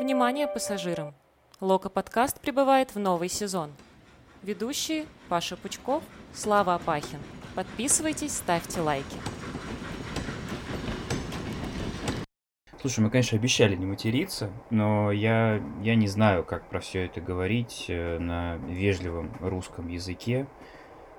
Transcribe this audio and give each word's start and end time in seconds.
Внимание 0.00 0.48
пассажирам! 0.48 1.14
Лока-подкаст 1.60 2.40
прибывает 2.40 2.94
в 2.94 2.98
новый 2.98 3.28
сезон. 3.28 3.70
Ведущие 4.42 5.06
Паша 5.28 5.56
Пучков, 5.56 6.02
Слава 6.32 6.74
Апахин. 6.74 7.20
Подписывайтесь, 7.54 8.32
ставьте 8.36 8.80
лайки. 8.80 9.16
Слушай, 12.80 13.00
мы, 13.00 13.10
конечно, 13.10 13.38
обещали 13.38 13.76
не 13.76 13.86
материться, 13.86 14.50
но 14.70 15.12
я, 15.12 15.62
я 15.82 15.94
не 15.94 16.08
знаю, 16.08 16.44
как 16.44 16.68
про 16.68 16.80
все 16.80 17.04
это 17.06 17.20
говорить 17.20 17.86
э, 17.88 18.18
на 18.18 18.56
вежливом 18.56 19.32
русском 19.40 19.88
языке, 19.88 20.46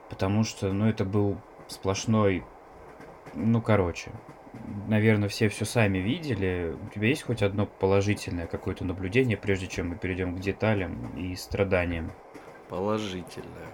потому 0.10 0.44
что, 0.44 0.74
ну, 0.74 0.88
это 0.88 1.06
был 1.06 1.38
сплошной, 1.68 2.44
ну, 3.34 3.62
короче, 3.62 4.12
наверное, 4.88 5.30
все 5.30 5.50
все 5.50 5.66
сами 5.66 6.00
видели. 6.00 6.76
У 6.86 6.94
тебя 6.94 7.08
есть 7.08 7.24
хоть 7.24 7.42
одно 7.42 7.66
положительное 7.66 8.48
какое-то 8.48 8.86
наблюдение, 8.86 9.38
прежде 9.38 9.68
чем 9.68 9.90
мы 9.90 9.96
перейдем 9.96 10.36
к 10.36 10.40
деталям 10.40 11.12
и 11.18 11.36
страданиям? 11.36 12.12
Положительное. 12.70 13.68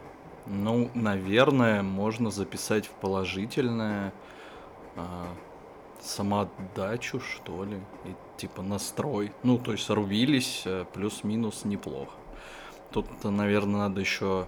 Ну, 0.46 0.92
наверное, 0.94 1.82
можно 1.82 2.30
записать 2.30 2.86
в 2.86 2.92
положительное 2.92 4.14
а, 4.96 5.28
самоотдачу, 6.02 7.20
что 7.20 7.64
ли, 7.64 7.78
и 8.06 8.16
типа 8.38 8.62
настрой. 8.62 9.32
Ну, 9.44 9.58
то 9.58 9.72
есть 9.72 9.90
рубились 9.90 10.64
э, 10.66 10.86
плюс-минус 10.94 11.66
неплохо. 11.66 12.14
Тут, 12.92 13.08
наверное, 13.24 13.90
надо 13.90 14.02
еще 14.02 14.48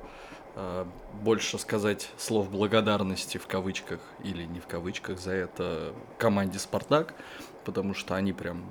больше 1.22 1.58
сказать 1.58 2.10
слов 2.18 2.50
благодарности 2.50 3.38
в 3.38 3.48
кавычках 3.48 4.00
или 4.24 4.44
не 4.44 4.60
в 4.60 4.68
кавычках 4.68 5.20
за 5.20 5.32
это 5.32 5.94
команде 6.18 6.60
Спартак, 6.60 7.14
потому 7.66 7.94
что 7.94 8.16
они 8.16 8.34
прям 8.34 8.64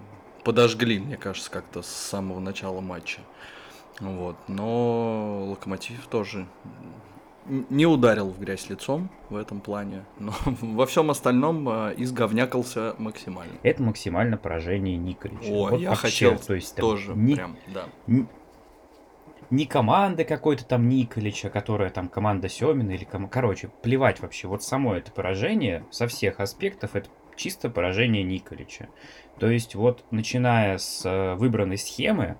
подожгли, 0.44 0.98
мне 0.98 1.16
кажется, 1.16 1.50
как-то 1.50 1.82
с 1.82 1.88
самого 1.88 2.41
начала 2.41 2.80
матча. 2.80 3.20
Вот. 4.00 4.36
Но 4.48 5.46
Локомотив 5.50 6.06
тоже 6.06 6.46
не 7.46 7.86
ударил 7.86 8.28
в 8.30 8.39
грязь 8.41 8.68
лицом 8.68 9.11
в 9.30 9.36
этом 9.36 9.61
плане, 9.61 10.05
но 10.18 10.33
во 10.44 10.86
всем 10.86 11.11
остальном 11.11 11.68
э, 11.68 11.94
изговнякался 11.96 12.94
максимально. 12.98 13.52
Это 13.62 13.83
максимально 13.83 14.36
поражение 14.36 14.96
Николича. 14.96 15.48
О, 15.48 15.70
вот 15.70 15.80
я 15.80 15.91
вообще, 15.91 16.30
хотел 16.30 16.39
то 16.39 16.55
есть, 16.55 16.77
тоже 16.77 17.08
там, 17.08 17.34
прям, 17.34 17.56
да. 17.68 17.84
Не 19.50 19.66
команды 19.66 20.25
какой-то 20.25 20.64
там 20.64 20.89
Николича, 20.89 21.50
которая 21.50 21.91
там 21.91 22.08
команда 22.08 22.48
Семина 22.48 22.92
или 22.92 23.05
ком... 23.05 23.28
короче, 23.28 23.69
плевать 23.83 24.20
вообще. 24.20 24.48
Вот 24.48 24.62
само 24.62 24.94
это 24.94 25.11
поражение 25.12 25.84
со 25.91 26.08
всех 26.08 26.41
аспектов 26.41 26.97
это 26.97 27.08
чисто 27.36 27.70
поражение 27.70 28.22
Николича. 28.22 28.89
То 29.39 29.48
есть 29.48 29.74
вот 29.74 30.05
начиная 30.11 30.78
с 30.78 31.05
э, 31.05 31.34
выбранной 31.34 31.78
схемы 31.78 32.39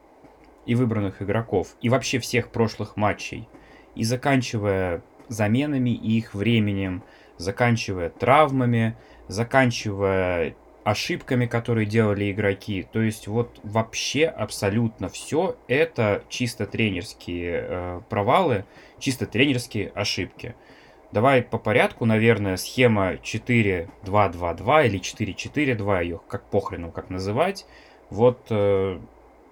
и 0.65 0.75
выбранных 0.75 1.23
игроков 1.23 1.77
и 1.81 1.89
вообще 1.89 2.19
всех 2.19 2.51
прошлых 2.51 2.97
матчей 2.97 3.49
и 3.95 4.05
заканчивая 4.05 5.03
заменами 5.29 5.91
и 5.91 6.19
их 6.19 6.35
временем, 6.35 7.03
заканчивая 7.37 8.11
травмами, 8.11 8.97
заканчивая 9.29 10.57
ошибками, 10.87 11.47
которые 11.47 11.85
делали 11.85 12.31
игроки. 12.31 12.87
То 12.93 13.03
есть 13.03 13.27
вот 13.27 13.59
вообще 13.65 14.27
абсолютно 14.27 15.09
все 15.09 15.57
это 15.67 16.23
чисто 16.29 16.65
тренерские 16.65 17.67
э, 17.69 18.01
провалы, 18.09 18.65
чисто 19.01 19.27
тренерские 19.27 19.89
ошибки. 19.89 20.55
Давай 21.11 21.43
по 21.43 21.59
порядку, 21.59 22.05
наверное, 22.05 22.57
схема 22.57 23.15
4-2-2-2 23.15 24.87
или 24.87 25.01
4-4-2, 25.01 26.05
ее 26.05 26.21
как 26.29 26.45
похрену 26.45 26.93
как 26.93 27.11
называть. 27.11 27.67
Вот 28.11 28.47
э, 28.51 29.01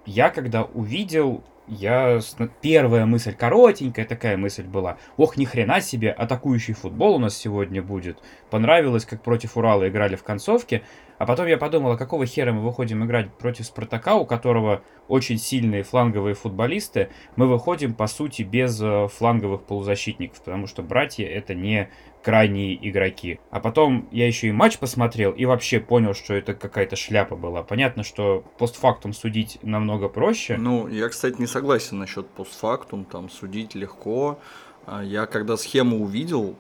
я 0.07 0.31
когда 0.31 0.63
увидел 0.63 1.43
я 1.67 2.21
первая 2.61 3.07
мысль 3.07 3.35
коротенькая 3.35 4.05
такая 4.05 4.37
мысль 4.37 4.65
была. 4.65 4.99
Ох, 5.17 5.37
ни 5.37 5.45
хрена 5.45 5.81
себе, 5.81 6.11
атакующий 6.11 6.75
футбол 6.75 7.17
у 7.17 7.19
нас 7.19 7.37
сегодня 7.37 7.83
будет. 7.83 8.19
Понравилось, 8.51 9.05
как 9.05 9.23
против 9.23 9.57
Урала 9.57 9.89
играли 9.89 10.17
в 10.17 10.23
концовке. 10.25 10.83
А 11.17 11.27
потом 11.27 11.47
я 11.47 11.57
подумал, 11.57 11.93
а 11.93 11.97
какого 11.97 12.27
хера 12.27 12.53
мы 12.53 12.61
выходим 12.61 13.05
играть 13.05 13.33
против 13.39 13.67
Спартака, 13.67 14.17
у 14.17 14.27
которого 14.27 14.83
очень 15.09 15.39
сильные 15.39 15.85
фланговые 15.85 16.35
футболисты. 16.35 17.09
Мы 17.37 17.47
выходим, 17.47 17.95
по 17.95 18.09
сути, 18.09 18.43
без 18.43 18.81
э, 18.83 19.09
фланговых 19.09 19.63
полузащитников, 19.63 20.43
потому 20.43 20.67
что 20.67 20.83
братья 20.83 21.25
это 21.25 21.55
не 21.55 21.89
крайние 22.25 22.89
игроки. 22.89 23.39
А 23.51 23.61
потом 23.61 24.09
я 24.11 24.27
еще 24.27 24.49
и 24.49 24.53
матч 24.53 24.79
посмотрел 24.79 25.31
и 25.33 25.45
вообще 25.45 25.79
понял, 25.79 26.15
что 26.15 26.35
это 26.35 26.55
какая-то 26.55 26.97
шляпа 26.97 27.37
была. 27.37 27.63
Понятно, 27.63 28.03
что 28.03 28.45
постфактум 28.59 29.13
судить 29.13 29.59
намного 29.63 30.09
проще. 30.09 30.57
Ну, 30.57 30.89
я, 30.89 31.09
кстати, 31.11 31.37
не 31.39 31.47
согласен 31.47 31.99
насчет 31.99 32.27
постфактум, 32.29 33.05
там 33.05 33.29
судить 33.29 33.75
легко. 33.75 34.39
А 34.87 35.03
я 35.03 35.27
когда 35.27 35.57
схему 35.57 36.03
увидел, 36.03 36.57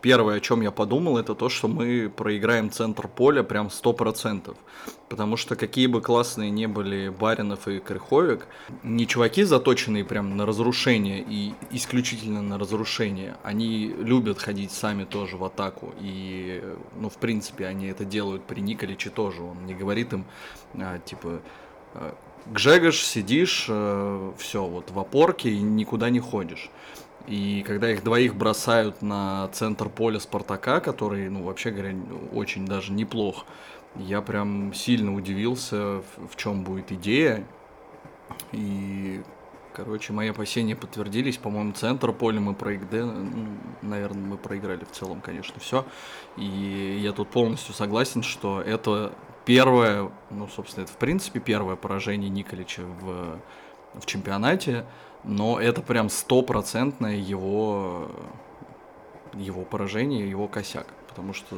первое, 0.00 0.36
о 0.36 0.40
чем 0.40 0.60
я 0.60 0.70
подумал, 0.70 1.18
это 1.18 1.34
то, 1.34 1.48
что 1.48 1.66
мы 1.66 2.08
проиграем 2.08 2.70
центр 2.70 3.08
поля 3.08 3.42
прям 3.42 3.66
100%. 3.66 4.56
Потому 5.08 5.36
что 5.36 5.56
какие 5.56 5.86
бы 5.86 6.00
классные 6.00 6.50
не 6.50 6.68
были 6.68 7.08
Баринов 7.08 7.66
и 7.66 7.80
Крыховик, 7.80 8.46
не 8.82 9.06
чуваки 9.06 9.42
заточенные 9.42 10.04
прям 10.04 10.36
на 10.36 10.46
разрушение 10.46 11.24
и 11.28 11.54
исключительно 11.70 12.42
на 12.42 12.58
разрушение. 12.58 13.36
Они 13.42 13.88
любят 13.98 14.38
ходить 14.38 14.70
сами 14.70 15.04
тоже 15.04 15.36
в 15.36 15.44
атаку. 15.44 15.94
И, 16.00 16.62
ну, 16.96 17.08
в 17.08 17.16
принципе, 17.16 17.66
они 17.66 17.86
это 17.86 18.04
делают 18.04 18.44
при 18.44 18.60
Николиче 18.60 19.10
тоже. 19.10 19.42
Он 19.42 19.66
не 19.66 19.74
говорит 19.74 20.12
им, 20.12 20.26
а, 20.74 20.98
типа, 21.00 21.40
«А, 21.94 22.14
Гжегош, 22.46 23.02
сидишь, 23.02 23.66
э, 23.68 24.32
все, 24.36 24.64
вот 24.64 24.90
в 24.90 24.98
опорке 24.98 25.50
и 25.50 25.60
никуда 25.60 26.10
не 26.10 26.20
ходишь. 26.20 26.70
И 27.26 27.64
когда 27.66 27.90
их 27.90 28.04
двоих 28.04 28.34
бросают 28.34 29.00
на 29.00 29.48
центр 29.48 29.88
поля 29.88 30.20
Спартака, 30.20 30.80
который, 30.80 31.28
ну, 31.30 31.42
вообще 31.42 31.70
говоря, 31.70 31.94
очень 32.32 32.66
даже 32.66 32.92
неплох, 32.92 33.46
я 33.96 34.20
прям 34.20 34.74
сильно 34.74 35.14
удивился, 35.14 36.02
в 36.16 36.36
чем 36.36 36.64
будет 36.64 36.92
идея. 36.92 37.46
И, 38.52 39.22
короче, 39.72 40.12
мои 40.12 40.28
опасения 40.28 40.76
подтвердились. 40.76 41.38
По-моему, 41.38 41.72
центр 41.72 42.12
поля 42.12 42.40
мы 42.40 42.54
проиграли. 42.54 43.02
Ну, 43.02 43.48
наверное, 43.82 44.26
мы 44.26 44.36
проиграли 44.36 44.84
в 44.84 44.90
целом, 44.90 45.20
конечно, 45.20 45.60
все. 45.60 45.86
И 46.36 46.98
я 47.02 47.12
тут 47.12 47.30
полностью 47.30 47.74
согласен, 47.74 48.22
что 48.22 48.60
это 48.60 49.12
первое, 49.44 50.10
ну, 50.30 50.48
собственно, 50.48 50.84
это 50.84 50.92
в 50.92 50.96
принципе 50.96 51.40
первое 51.40 51.76
поражение 51.76 52.28
Николича 52.30 52.82
в, 52.82 53.38
в 53.94 54.06
чемпионате 54.06 54.84
но 55.24 55.58
это 55.58 55.80
прям 55.82 56.10
стопроцентное 56.10 57.16
его, 57.16 58.10
его 59.34 59.62
поражение, 59.62 60.28
его 60.28 60.48
косяк. 60.48 60.86
Потому 61.08 61.32
что, 61.32 61.56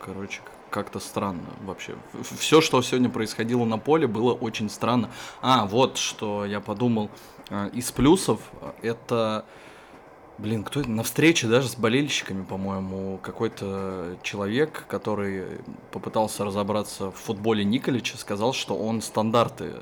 короче, 0.00 0.40
как-то 0.70 0.98
странно 0.98 1.46
вообще. 1.62 1.94
Все, 2.38 2.60
что 2.60 2.82
сегодня 2.82 3.08
происходило 3.08 3.64
на 3.64 3.78
поле, 3.78 4.06
было 4.06 4.34
очень 4.34 4.68
странно. 4.68 5.10
А, 5.40 5.66
вот 5.66 5.96
что 5.96 6.44
я 6.44 6.60
подумал. 6.60 7.10
А, 7.50 7.68
из 7.68 7.90
плюсов 7.90 8.40
это... 8.82 9.44
Блин, 10.38 10.62
кто 10.62 10.80
это? 10.80 10.90
На 10.90 11.02
встрече 11.02 11.48
даже 11.48 11.68
с 11.68 11.74
болельщиками, 11.74 12.44
по-моему, 12.44 13.18
какой-то 13.18 14.16
человек, 14.22 14.84
который 14.88 15.44
попытался 15.90 16.44
разобраться 16.44 17.10
в 17.10 17.16
футболе 17.16 17.64
Николича, 17.64 18.16
сказал, 18.16 18.52
что 18.52 18.76
он 18.76 19.02
стандарты 19.02 19.72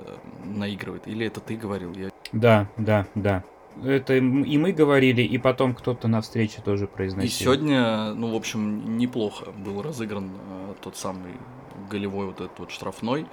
наигрывает. 0.44 1.06
Или 1.06 1.26
это 1.26 1.40
ты 1.40 1.56
говорил? 1.56 1.92
Я 1.92 2.10
да, 2.32 2.68
да, 2.76 3.06
да. 3.14 3.44
Это 3.84 4.14
и 4.14 4.20
мы 4.20 4.72
говорили, 4.72 5.20
и 5.20 5.36
потом 5.36 5.74
кто-то 5.74 6.08
на 6.08 6.22
встрече 6.22 6.62
тоже 6.64 6.86
произносил. 6.86 7.28
И 7.28 7.30
сегодня, 7.30 8.14
ну, 8.14 8.32
в 8.32 8.34
общем, 8.34 8.96
неплохо 8.96 9.52
был 9.52 9.82
разыгран 9.82 10.30
э, 10.30 10.74
тот 10.80 10.96
самый 10.96 11.32
голевой 11.90 12.26
вот 12.26 12.40
этот 12.40 12.58
вот 12.58 12.70
штрафной. 12.70 13.26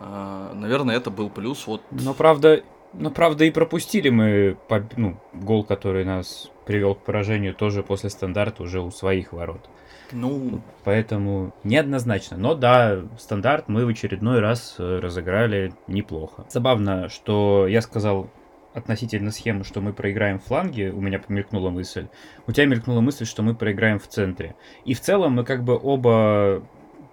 Э, 0.00 0.50
наверное, 0.54 0.96
это 0.96 1.10
был 1.10 1.30
плюс. 1.30 1.68
Вот. 1.68 1.82
Но 1.92 2.14
правда, 2.14 2.64
но 2.94 3.12
правда 3.12 3.44
и 3.44 3.50
пропустили 3.52 4.08
мы 4.08 4.58
ну, 4.96 5.16
гол, 5.32 5.62
который 5.62 6.04
нас 6.04 6.50
привел 6.66 6.94
к 6.94 7.04
поражению 7.04 7.54
тоже 7.54 7.82
после 7.82 8.10
стандарта 8.10 8.62
уже 8.62 8.80
у 8.80 8.90
своих 8.90 9.32
ворот. 9.32 9.68
Ну, 10.12 10.60
поэтому 10.84 11.54
неоднозначно. 11.64 12.36
Но 12.36 12.54
да, 12.54 13.00
стандарт 13.18 13.68
мы 13.68 13.86
в 13.86 13.88
очередной 13.88 14.40
раз 14.40 14.76
э, 14.78 14.98
разыграли 14.98 15.72
неплохо. 15.86 16.44
Забавно, 16.48 17.08
что 17.08 17.66
я 17.66 17.80
сказал 17.80 18.30
относительно 18.74 19.30
схемы, 19.30 19.64
что 19.64 19.80
мы 19.80 19.92
проиграем 19.92 20.38
в 20.38 20.44
фланге, 20.44 20.90
у 20.90 21.00
меня 21.00 21.18
помелькнула 21.18 21.70
мысль. 21.70 22.08
У 22.46 22.52
тебя 22.52 22.66
мелькнула 22.66 23.00
мысль, 23.00 23.24
что 23.24 23.42
мы 23.42 23.54
проиграем 23.54 23.98
в 23.98 24.06
центре. 24.06 24.54
И 24.84 24.94
в 24.94 25.00
целом 25.00 25.32
мы 25.32 25.44
как 25.44 25.64
бы 25.64 25.78
оба 25.82 26.62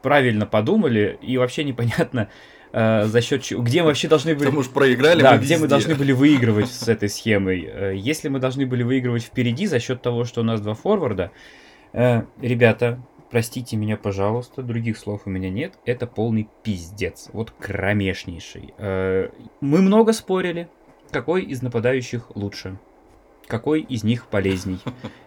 правильно 0.01 0.45
подумали, 0.45 1.17
и 1.21 1.37
вообще 1.37 1.63
непонятно, 1.63 2.29
э, 2.73 3.05
за 3.05 3.21
счет 3.21 3.41
чего, 3.43 3.61
где 3.61 3.81
мы 3.81 3.87
вообще 3.87 4.09
должны 4.09 4.33
были... 4.33 4.45
Потому 4.45 4.63
что 4.63 4.73
проиграли 4.73 5.21
Да, 5.21 5.33
мы 5.33 5.37
где 5.39 5.57
мы 5.57 5.67
должны 5.67 5.95
были 5.95 6.11
выигрывать 6.11 6.69
с 6.69 6.89
этой 6.89 7.07
схемой. 7.07 7.63
Э, 7.65 7.93
если 7.95 8.27
мы 8.27 8.39
должны 8.39 8.65
были 8.65 8.83
выигрывать 8.83 9.23
впереди 9.23 9.67
за 9.67 9.79
счет 9.79 10.01
того, 10.01 10.25
что 10.25 10.41
у 10.41 10.43
нас 10.43 10.59
два 10.59 10.73
форварда, 10.73 11.31
Э, 11.93 12.23
ребята, 12.41 12.99
простите 13.29 13.77
меня, 13.77 13.97
пожалуйста, 13.97 14.63
других 14.63 14.97
слов 14.97 15.21
у 15.25 15.29
меня 15.29 15.49
нет, 15.49 15.75
это 15.85 16.07
полный 16.07 16.49
пиздец, 16.63 17.29
вот 17.33 17.51
кромешнейший. 17.51 18.73
Э, 18.77 19.29
мы 19.61 19.81
много 19.81 20.11
спорили, 20.11 20.69
какой 21.11 21.43
из 21.43 21.61
нападающих 21.61 22.35
лучше, 22.35 22.79
какой 23.45 23.81
из 23.81 24.03
них 24.03 24.25
полезней. 24.25 24.79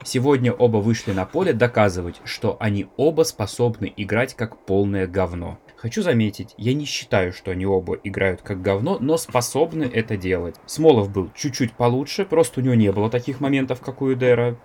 Сегодня 0.02 0.52
оба 0.52 0.78
вышли 0.78 1.12
на 1.12 1.24
поле 1.24 1.52
доказывать, 1.52 2.20
что 2.24 2.56
они 2.58 2.88
оба 2.96 3.22
способны 3.22 3.92
играть 3.96 4.34
как 4.34 4.58
полное 4.58 5.06
говно. 5.06 5.58
Хочу 5.76 6.02
заметить, 6.02 6.54
я 6.56 6.72
не 6.72 6.86
считаю, 6.86 7.32
что 7.32 7.50
они 7.50 7.66
оба 7.66 7.98
играют 8.02 8.40
как 8.40 8.62
говно, 8.62 8.96
но 8.98 9.18
способны 9.18 9.84
это 9.84 10.16
делать. 10.16 10.56
Смолов 10.64 11.12
был 11.12 11.30
чуть-чуть 11.34 11.72
получше, 11.72 12.24
просто 12.24 12.60
у 12.60 12.62
него 12.62 12.74
не 12.74 12.90
было 12.92 13.10
таких 13.10 13.40
моментов, 13.40 13.80
как 13.80 14.00
у 14.00 14.12
Эдера 14.12 14.56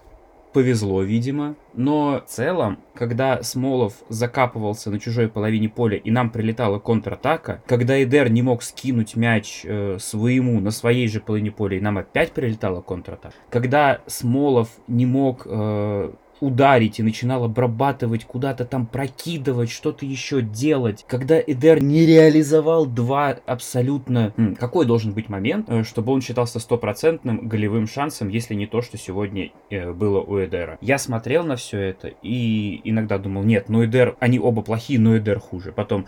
повезло, 0.53 1.01
видимо. 1.01 1.55
Но 1.73 2.21
в 2.25 2.29
целом, 2.29 2.79
когда 2.93 3.43
Смолов 3.43 3.93
закапывался 4.09 4.91
на 4.91 4.99
чужой 4.99 5.27
половине 5.27 5.69
поля 5.69 5.97
и 5.97 6.11
нам 6.11 6.29
прилетала 6.29 6.79
контратака, 6.79 7.61
когда 7.67 8.01
Эдер 8.01 8.29
не 8.29 8.41
мог 8.41 8.63
скинуть 8.63 9.15
мяч 9.15 9.61
э, 9.63 9.97
своему 9.99 10.59
на 10.59 10.71
своей 10.71 11.07
же 11.07 11.19
половине 11.19 11.51
поля 11.51 11.77
и 11.77 11.81
нам 11.81 11.97
опять 11.97 12.31
прилетала 12.31 12.81
контратака, 12.81 13.35
когда 13.49 14.01
Смолов 14.07 14.69
не 14.87 15.05
мог 15.05 15.43
э, 15.45 16.13
ударить 16.41 16.99
и 16.99 17.03
начинал 17.03 17.45
обрабатывать, 17.45 18.25
куда-то 18.25 18.65
там 18.65 18.85
прокидывать, 18.85 19.69
что-то 19.69 20.05
еще 20.05 20.41
делать. 20.41 21.05
Когда 21.07 21.39
Эдер 21.39 21.81
не 21.81 22.05
реализовал 22.05 22.85
два 22.85 23.38
абсолютно... 23.45 24.33
Какой 24.59 24.85
должен 24.85 25.13
быть 25.13 25.29
момент, 25.29 25.69
э, 25.69 25.83
чтобы 25.83 26.11
он 26.11 26.21
считался 26.21 26.59
стопроцентным 26.59 27.47
голевым 27.47 27.88
шансом, 27.88 28.27
если 28.27 28.55
не 28.55 28.67
то, 28.67 28.81
что 28.81 28.97
сегодня 28.97 29.51
э, 29.69 29.93
было 29.93 30.19
у 30.19 30.39
Эдера? 30.39 30.77
Я 30.81 30.97
смотрел 30.97 31.45
на 31.45 31.55
все 31.55 31.79
это 31.79 32.11
и 32.21 32.81
иногда 32.83 33.17
думал, 33.17 33.43
нет, 33.43 33.69
ну 33.69 33.85
Эдер, 33.85 34.17
они 34.19 34.39
оба 34.39 34.61
плохие, 34.63 34.99
но 34.99 35.17
Эдер 35.17 35.39
хуже. 35.39 35.71
Потом, 35.71 36.07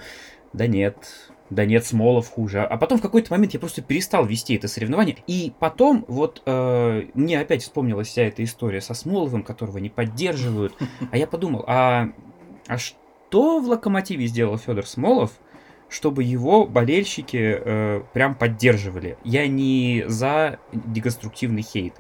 да 0.52 0.68
нет, 0.68 0.98
да 1.50 1.66
нет, 1.66 1.86
Смолов 1.86 2.30
хуже. 2.30 2.64
А 2.64 2.78
потом 2.78 2.98
в 2.98 3.02
какой-то 3.02 3.32
момент 3.32 3.54
я 3.54 3.60
просто 3.60 3.82
перестал 3.82 4.26
вести 4.26 4.56
это 4.56 4.68
соревнование. 4.68 5.18
И 5.28 5.54
потом 5.60 6.06
вот 6.08 6.42
э, 6.46 7.04
мне 7.14 7.40
опять 7.40 7.62
вспомнилась 7.62 8.08
вся 8.08 8.24
эта 8.24 8.44
история 8.44 8.82
со 8.82 8.94
Смоловым, 8.94 9.44
которого 9.44 9.78
не 9.78 9.90
поддерживают. 9.90 10.74
А 11.12 11.18
я 11.18 11.28
подумал, 11.28 11.64
а, 11.68 12.10
а 12.68 12.78
что 12.78 13.60
в 13.60 13.68
Локомотиве 13.68 14.26
сделал 14.26 14.58
Федор 14.58 14.88
Смолов, 14.88 15.32
чтобы 15.90 16.24
его 16.24 16.66
болельщики 16.66 17.60
э, 17.60 18.04
прям 18.14 18.36
поддерживали? 18.36 19.18
Я 19.24 19.48
не 19.48 20.06
за 20.08 20.60
деконструктивный 20.72 21.62
хейт. 21.62 21.96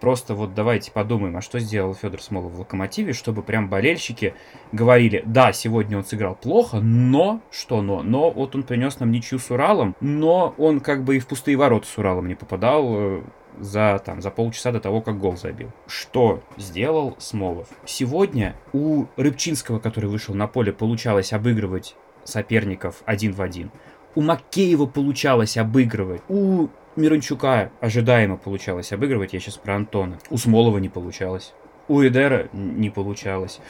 Просто 0.00 0.34
вот 0.34 0.54
давайте 0.54 0.92
подумаем, 0.92 1.36
а 1.36 1.40
что 1.40 1.58
сделал 1.58 1.94
Федор 1.94 2.22
Смолов 2.22 2.52
в 2.52 2.60
Локомотиве, 2.60 3.12
чтобы 3.12 3.42
прям 3.42 3.68
болельщики 3.68 4.34
говорили, 4.72 5.22
да, 5.26 5.52
сегодня 5.52 5.98
он 5.98 6.04
сыграл 6.04 6.34
плохо, 6.34 6.80
но, 6.80 7.40
что 7.50 7.82
но, 7.82 8.02
но 8.02 8.30
вот 8.30 8.54
он 8.54 8.62
принес 8.62 9.00
нам 9.00 9.10
ничью 9.10 9.38
с 9.38 9.50
Уралом, 9.50 9.96
но 10.00 10.54
он 10.58 10.80
как 10.80 11.04
бы 11.04 11.16
и 11.16 11.18
в 11.18 11.26
пустые 11.26 11.56
ворота 11.56 11.86
с 11.86 11.98
Уралом 11.98 12.28
не 12.28 12.34
попадал 12.34 12.86
э, 12.88 13.22
за, 13.58 14.00
там, 14.04 14.22
за 14.22 14.30
полчаса 14.30 14.72
до 14.72 14.80
того, 14.80 15.00
как 15.00 15.18
гол 15.18 15.36
забил. 15.36 15.70
Что 15.86 16.42
сделал 16.56 17.16
Смолов? 17.18 17.68
Сегодня 17.84 18.54
у 18.72 19.06
Рыбчинского, 19.16 19.78
который 19.78 20.10
вышел 20.10 20.34
на 20.34 20.46
поле, 20.46 20.72
получалось 20.72 21.32
обыгрывать 21.32 21.96
соперников 22.24 23.02
один 23.04 23.32
в 23.32 23.42
один. 23.42 23.70
У 24.14 24.22
Макеева 24.22 24.86
получалось 24.86 25.56
обыгрывать. 25.56 26.22
У 26.28 26.68
Мирончука 26.98 27.70
ожидаемо 27.80 28.36
получалось 28.36 28.92
обыгрывать, 28.92 29.32
я 29.32 29.38
сейчас 29.38 29.56
про 29.56 29.76
Антона. 29.76 30.18
У 30.30 30.36
Смолова 30.36 30.78
не 30.78 30.88
получалось. 30.88 31.54
У 31.86 32.02
Эдера 32.02 32.48
не 32.52 32.90
получалось. 32.90 33.60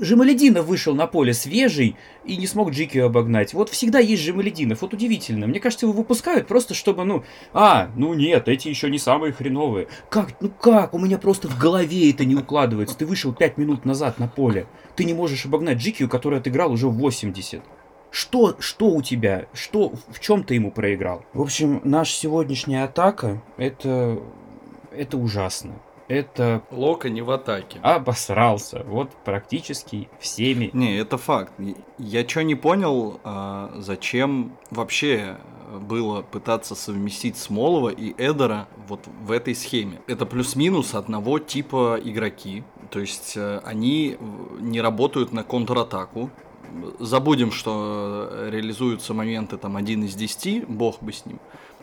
Жемалединов 0.00 0.66
вышел 0.66 0.94
на 0.94 1.06
поле 1.06 1.34
свежий 1.34 1.94
и 2.24 2.36
не 2.36 2.48
смог 2.48 2.70
Джики 2.70 2.98
обогнать. 2.98 3.54
Вот 3.54 3.68
всегда 3.68 4.00
есть 4.00 4.22
Жемалединов. 4.22 4.82
Вот 4.82 4.92
удивительно. 4.92 5.46
Мне 5.46 5.60
кажется, 5.60 5.86
его 5.86 5.92
выпускают 5.92 6.48
просто, 6.48 6.74
чтобы, 6.74 7.04
ну... 7.04 7.22
А, 7.52 7.90
ну 7.94 8.12
нет, 8.14 8.48
эти 8.48 8.68
еще 8.68 8.90
не 8.90 8.98
самые 8.98 9.32
хреновые. 9.32 9.86
Как? 10.08 10.40
Ну 10.40 10.48
как? 10.48 10.94
У 10.94 10.98
меня 10.98 11.18
просто 11.18 11.46
в 11.46 11.58
голове 11.58 12.10
это 12.10 12.24
не 12.24 12.34
укладывается. 12.34 12.96
Ты 12.96 13.06
вышел 13.06 13.32
пять 13.32 13.56
минут 13.56 13.84
назад 13.84 14.18
на 14.18 14.26
поле. 14.26 14.66
Ты 14.96 15.04
не 15.04 15.14
можешь 15.14 15.46
обогнать 15.46 15.78
Джикию, 15.78 16.08
который 16.08 16.40
отыграл 16.40 16.72
уже 16.72 16.88
в 16.88 16.94
80. 16.94 17.62
Что, 18.10 18.56
что 18.58 18.86
у 18.86 19.02
тебя? 19.02 19.46
Что, 19.52 19.92
в 20.08 20.20
чем 20.20 20.44
ты 20.44 20.54
ему 20.54 20.70
проиграл? 20.70 21.24
В 21.32 21.42
общем, 21.42 21.80
наша 21.84 22.12
сегодняшняя 22.12 22.84
атака, 22.84 23.42
это, 23.56 24.20
это 24.90 25.16
ужасно. 25.16 25.74
Это... 26.08 26.62
Лока 26.70 27.10
не 27.10 27.20
в 27.20 27.30
атаке. 27.30 27.80
Обосрался. 27.82 28.82
Вот 28.86 29.10
практически 29.24 30.08
всеми. 30.18 30.70
Не, 30.72 30.96
это 30.96 31.18
факт. 31.18 31.52
Я 31.98 32.26
что 32.26 32.42
не 32.42 32.54
понял, 32.54 33.20
а, 33.24 33.74
зачем 33.76 34.56
вообще 34.70 35.36
было 35.80 36.22
пытаться 36.22 36.74
совместить 36.74 37.36
Смолова 37.36 37.90
и 37.90 38.14
Эдера 38.16 38.68
вот 38.88 39.06
в 39.06 39.30
этой 39.30 39.54
схеме. 39.54 40.00
Это 40.06 40.26
плюс-минус 40.26 40.94
одного 40.94 41.38
типа 41.38 42.00
игроки. 42.02 42.64
То 42.90 43.00
есть 43.00 43.36
э, 43.36 43.60
они 43.64 44.16
не 44.60 44.80
работают 44.80 45.32
на 45.32 45.44
контратаку, 45.44 46.30
забудем, 46.98 47.50
что 47.52 48.48
реализуются 48.50 49.14
моменты 49.14 49.56
там 49.56 49.76
один 49.76 50.04
из 50.04 50.14
десяти, 50.14 50.64
бог 50.66 51.02
бы 51.02 51.12
с 51.12 51.26
ним. 51.26 51.38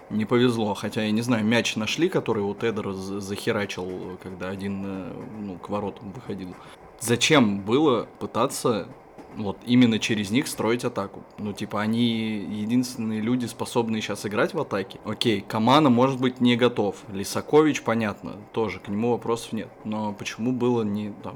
Не 0.09 0.25
повезло, 0.25 0.73
хотя 0.75 1.03
я 1.03 1.11
не 1.11 1.21
знаю, 1.21 1.43
мяч 1.45 1.75
нашли, 1.75 2.09
который 2.09 2.43
у 2.43 2.53
Тедера 2.53 2.93
захерачил, 2.93 4.17
когда 4.21 4.49
один 4.49 4.83
э, 4.85 5.13
ну, 5.39 5.57
к 5.57 5.69
воротам 5.69 6.11
выходил. 6.11 6.55
Зачем 6.99 7.61
было 7.61 8.07
пытаться 8.19 8.87
вот 9.35 9.57
именно 9.65 9.99
через 9.99 10.31
них 10.31 10.47
строить 10.47 10.85
атаку. 10.85 11.23
Ну, 11.37 11.53
типа, 11.53 11.81
они 11.81 12.05
единственные 12.05 13.21
люди, 13.21 13.45
способные 13.45 14.01
сейчас 14.01 14.25
играть 14.25 14.53
в 14.53 14.59
атаке. 14.59 14.99
Окей, 15.05 15.41
Камана, 15.41 15.89
может 15.89 16.19
быть, 16.19 16.41
не 16.41 16.55
готов. 16.55 16.97
Лисакович, 17.11 17.83
понятно, 17.83 18.37
тоже, 18.51 18.79
к 18.79 18.87
нему 18.87 19.11
вопросов 19.11 19.53
нет. 19.53 19.69
Но 19.83 20.13
почему 20.13 20.51
было 20.51 20.83
не 20.83 21.13
там, 21.23 21.35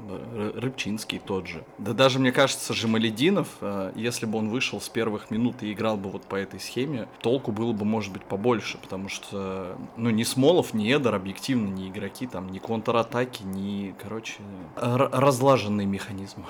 Рыбчинский 0.56 1.20
тот 1.24 1.46
же? 1.46 1.64
Да 1.78 1.92
даже, 1.92 2.18
мне 2.18 2.32
кажется, 2.32 2.74
Жемалединов, 2.74 3.48
э, 3.60 3.92
если 3.94 4.26
бы 4.26 4.38
он 4.38 4.48
вышел 4.48 4.80
с 4.80 4.88
первых 4.88 5.30
минут 5.30 5.62
и 5.62 5.72
играл 5.72 5.96
бы 5.96 6.10
вот 6.10 6.22
по 6.22 6.36
этой 6.36 6.60
схеме, 6.60 7.08
толку 7.20 7.52
было 7.52 7.72
бы, 7.72 7.84
может 7.84 8.12
быть, 8.12 8.24
побольше, 8.24 8.78
потому 8.78 9.08
что, 9.08 9.76
ну, 9.96 10.10
ни 10.10 10.22
Смолов, 10.22 10.74
ни 10.74 10.92
Эдер 10.92 11.14
объективно 11.14 11.68
не 11.68 11.88
игроки, 11.88 12.26
там, 12.26 12.50
ни 12.50 12.58
контратаки, 12.58 13.42
ни, 13.42 13.94
короче, 14.00 14.34
разлаженный 14.76 15.86
механизм. 15.86 16.44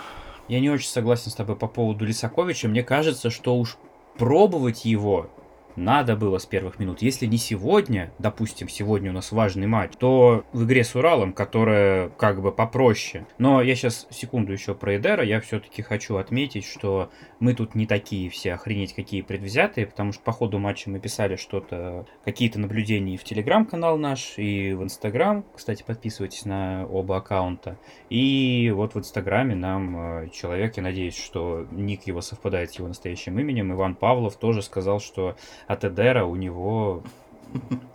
Я 0.50 0.58
не 0.58 0.68
очень 0.68 0.88
согласен 0.88 1.30
с 1.30 1.34
тобой 1.36 1.54
по 1.54 1.68
поводу 1.68 2.04
Лисаковича. 2.04 2.66
Мне 2.66 2.82
кажется, 2.82 3.30
что 3.30 3.56
уж 3.56 3.78
пробовать 4.18 4.84
его 4.84 5.30
надо 5.76 6.16
было 6.16 6.38
с 6.38 6.46
первых 6.46 6.78
минут. 6.78 7.02
Если 7.02 7.26
не 7.26 7.38
сегодня, 7.38 8.12
допустим, 8.18 8.68
сегодня 8.68 9.10
у 9.10 9.14
нас 9.14 9.32
важный 9.32 9.66
матч, 9.66 9.92
то 9.98 10.44
в 10.52 10.64
игре 10.64 10.84
с 10.84 10.94
Уралом, 10.94 11.32
которая 11.32 12.08
как 12.10 12.42
бы 12.42 12.52
попроще. 12.52 13.26
Но 13.38 13.62
я 13.62 13.74
сейчас 13.74 14.06
секунду 14.10 14.52
еще 14.52 14.74
про 14.74 14.96
Эдера, 14.96 15.24
я 15.24 15.40
все-таки 15.40 15.82
хочу 15.82 16.16
отметить, 16.16 16.64
что 16.64 17.10
мы 17.38 17.54
тут 17.54 17.74
не 17.74 17.86
такие 17.86 18.30
все 18.30 18.54
охренеть 18.54 18.94
какие 18.94 19.22
предвзятые, 19.22 19.86
потому 19.86 20.12
что 20.12 20.22
по 20.22 20.32
ходу 20.32 20.58
матча 20.58 20.90
мы 20.90 21.00
писали 21.00 21.36
что-то, 21.36 22.06
какие-то 22.24 22.58
наблюдения 22.58 23.14
и 23.14 23.16
в 23.16 23.24
Телеграм-канал 23.24 23.98
наш, 23.98 24.34
и 24.36 24.72
в 24.72 24.82
Инстаграм. 24.82 25.44
Кстати, 25.54 25.82
подписывайтесь 25.86 26.44
на 26.44 26.86
оба 26.86 27.16
аккаунта. 27.16 27.78
И 28.08 28.72
вот 28.74 28.94
в 28.94 28.98
Инстаграме 28.98 29.54
нам 29.54 29.96
э, 30.24 30.28
человек, 30.30 30.76
я 30.76 30.82
надеюсь, 30.82 31.16
что 31.16 31.66
ник 31.70 32.06
его 32.06 32.20
совпадает 32.20 32.72
с 32.72 32.78
его 32.78 32.88
настоящим 32.88 33.38
именем, 33.38 33.72
Иван 33.72 33.94
Павлов, 33.94 34.36
тоже 34.36 34.62
сказал, 34.62 35.00
что 35.00 35.36
от 35.66 35.84
Эдера 35.84 36.24
у 36.24 36.36
него 36.36 37.02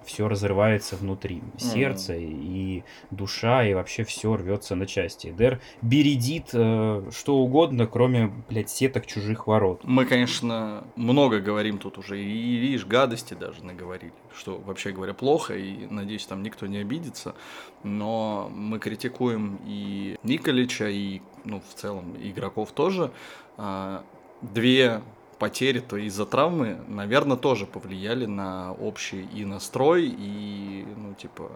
все 0.05 0.27
разрывается 0.27 0.95
внутри. 0.95 1.41
Сердце 1.57 2.15
mm-hmm. 2.15 2.41
и 2.41 2.83
душа, 3.11 3.65
и 3.65 3.73
вообще 3.73 4.03
все 4.03 4.35
рвется 4.35 4.75
на 4.75 4.85
части. 4.85 5.27
Эдер 5.27 5.61
бередит 5.81 6.49
э, 6.53 7.09
что 7.11 7.37
угодно, 7.37 7.87
кроме, 7.87 8.31
блядь, 8.49 8.69
сеток 8.69 9.07
чужих 9.07 9.47
ворот. 9.47 9.81
Мы, 9.83 10.05
конечно, 10.05 10.83
много 10.95 11.39
говорим 11.39 11.77
тут 11.77 11.97
уже, 11.97 12.21
и, 12.21 12.55
видишь, 12.57 12.85
гадости 12.85 13.33
даже 13.33 13.63
наговорили, 13.63 14.13
что, 14.35 14.57
вообще 14.57 14.91
говоря, 14.91 15.13
плохо, 15.13 15.55
и, 15.55 15.87
надеюсь, 15.87 16.25
там 16.25 16.43
никто 16.43 16.67
не 16.67 16.77
обидится, 16.77 17.35
но 17.83 18.51
мы 18.53 18.79
критикуем 18.79 19.59
и 19.65 20.17
Николича, 20.23 20.87
и, 20.87 21.21
ну, 21.43 21.61
в 21.67 21.73
целом, 21.79 22.15
игроков 22.21 22.71
тоже. 22.71 23.11
А, 23.57 24.03
две 24.41 25.01
потери, 25.39 25.79
то 25.79 25.97
из-за 25.97 26.25
травмы, 26.25 26.79
наверное, 26.87 27.37
тоже 27.37 27.65
повлияли 27.65 28.25
на 28.25 28.73
общий 28.73 29.27
и 29.33 29.45
настрой, 29.45 30.13
и, 30.17 30.85
ну, 30.95 31.13
типа... 31.13 31.51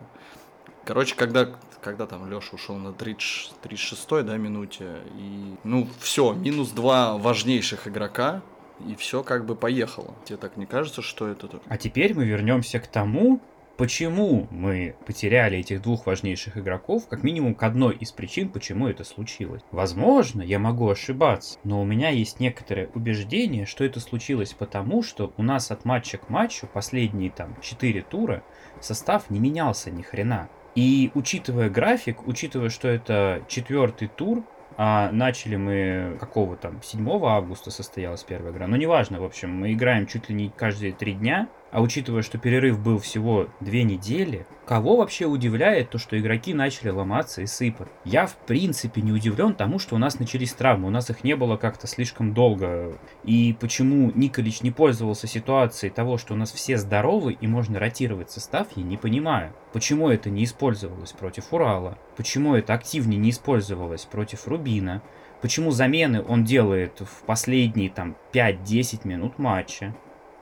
Короче, 0.86 1.15
когда, 1.15 1.48
когда 1.81 2.07
там 2.07 2.29
Леша 2.31 2.55
ушел 2.55 2.75
на 2.75 2.93
30, 2.93 3.53
36-й, 3.62 4.24
да, 4.24 4.38
минуте, 4.38 5.01
и, 5.17 5.55
ну, 5.63 5.88
все, 6.00 6.33
минус 6.33 6.71
два 6.71 7.17
важнейших 7.17 7.88
игрока, 7.88 8.41
и 8.88 8.95
все 8.95 9.24
как 9.24 9.45
бы 9.45 9.55
поехало. 9.55 10.15
Тебе 10.25 10.38
так 10.38 10.57
не 10.57 10.65
кажется, 10.65 11.01
что 11.01 11.27
это... 11.27 11.50
А 11.67 11.77
теперь 11.77 12.15
мы 12.15 12.25
вернемся 12.25 12.79
к 12.79 12.88
тому, 12.88 13.39
Почему 13.79 14.45
мы 14.51 14.93
потеряли 15.05 15.57
этих 15.57 15.81
двух 15.81 16.05
важнейших 16.05 16.57
игроков, 16.57 17.07
как 17.07 17.24
минимум 17.24 17.55
к 17.55 17.63
одной 17.63 17.95
из 17.95 18.12
причин, 18.12 18.50
почему 18.50 18.89
это 18.89 19.05
случилось? 19.05 19.62
Возможно, 19.71 20.41
я 20.41 20.59
могу 20.59 20.89
ошибаться, 20.89 21.57
но 21.63 21.81
у 21.81 21.86
меня 21.86 22.09
есть 22.09 22.41
некоторое 22.41 22.89
убеждение, 22.93 23.65
что 23.65 23.86
это 23.86 24.01
случилось 24.01 24.51
потому, 24.51 25.01
что 25.01 25.31
у 25.38 25.43
нас 25.43 25.71
от 25.71 25.86
матча 25.86 26.17
к 26.17 26.27
матчу 26.27 26.67
последние 26.67 27.31
там 27.31 27.55
четыре 27.62 28.01
тура 28.01 28.43
состав 28.81 29.29
не 29.29 29.39
менялся 29.39 29.89
ни 29.91 30.01
хрена. 30.01 30.50
И 30.75 31.09
учитывая 31.13 31.69
график, 31.69 32.27
учитывая, 32.27 32.69
что 32.69 32.89
это 32.89 33.45
четвертый 33.48 34.09
тур, 34.09 34.43
а 34.75 35.09
начали 35.13 35.55
мы 35.55 36.17
какого 36.19 36.55
там, 36.55 36.81
7 36.83 37.09
августа 37.25 37.71
состоялась 37.71 38.24
первая 38.24 38.51
игра. 38.51 38.67
Но 38.67 38.75
неважно, 38.75 39.19
в 39.19 39.24
общем, 39.24 39.51
мы 39.51 39.71
играем 39.74 40.05
чуть 40.05 40.29
ли 40.29 40.36
не 40.36 40.50
каждые 40.50 40.91
три 40.91 41.13
дня. 41.13 41.48
А 41.71 41.81
учитывая, 41.81 42.23
что 42.23 42.39
перерыв 42.39 42.79
был 42.79 42.97
всего 42.97 43.47
две 43.59 43.83
недели, 43.83 44.47
кого 44.65 44.97
вообще 44.97 45.25
удивляет 45.25 45.91
то, 45.91 45.99
что 45.99 46.19
игроки 46.19 46.53
начали 46.53 46.89
ломаться 46.89 47.41
и 47.41 47.45
сыпать? 47.45 47.89
Я 48.05 48.25
в 48.25 48.35
принципе 48.38 49.01
не 49.01 49.11
удивлен 49.11 49.53
тому, 49.53 49.77
что 49.77 49.95
у 49.95 49.99
нас 49.99 50.17
начались 50.17 50.53
травмы, 50.53 50.88
у 50.88 50.91
нас 50.91 51.11
их 51.11 51.23
не 51.23 51.35
было 51.35 51.57
как-то 51.57 51.85
слишком 51.85 52.33
долго. 52.33 52.97
И 53.23 53.55
почему 53.59 54.11
Николич 54.15 54.61
не 54.61 54.71
пользовался 54.71 55.27
ситуацией 55.27 55.91
того, 55.91 56.17
что 56.17 56.33
у 56.33 56.38
нас 56.38 56.51
все 56.51 56.77
здоровы 56.77 57.33
и 57.33 57.45
можно 57.45 57.77
ротировать 57.77 58.31
состав, 58.31 58.67
я 58.75 58.83
не 58.83 58.97
понимаю. 58.97 59.53
Почему 59.71 60.09
это 60.09 60.31
не 60.31 60.45
использовалось 60.45 61.11
против 61.11 61.53
Урала? 61.53 61.99
Почему 62.17 62.55
это 62.55 62.73
активнее 62.73 63.19
не 63.19 63.29
использовалось 63.29 64.05
против 64.05 64.47
Рубина? 64.47 65.03
Почему 65.41 65.69
замены 65.69 66.23
он 66.27 66.43
делает 66.43 66.99
в 66.99 67.25
последние 67.25 67.89
там 67.89 68.15
5-10 68.33 69.07
минут 69.07 69.38
матча? 69.38 69.95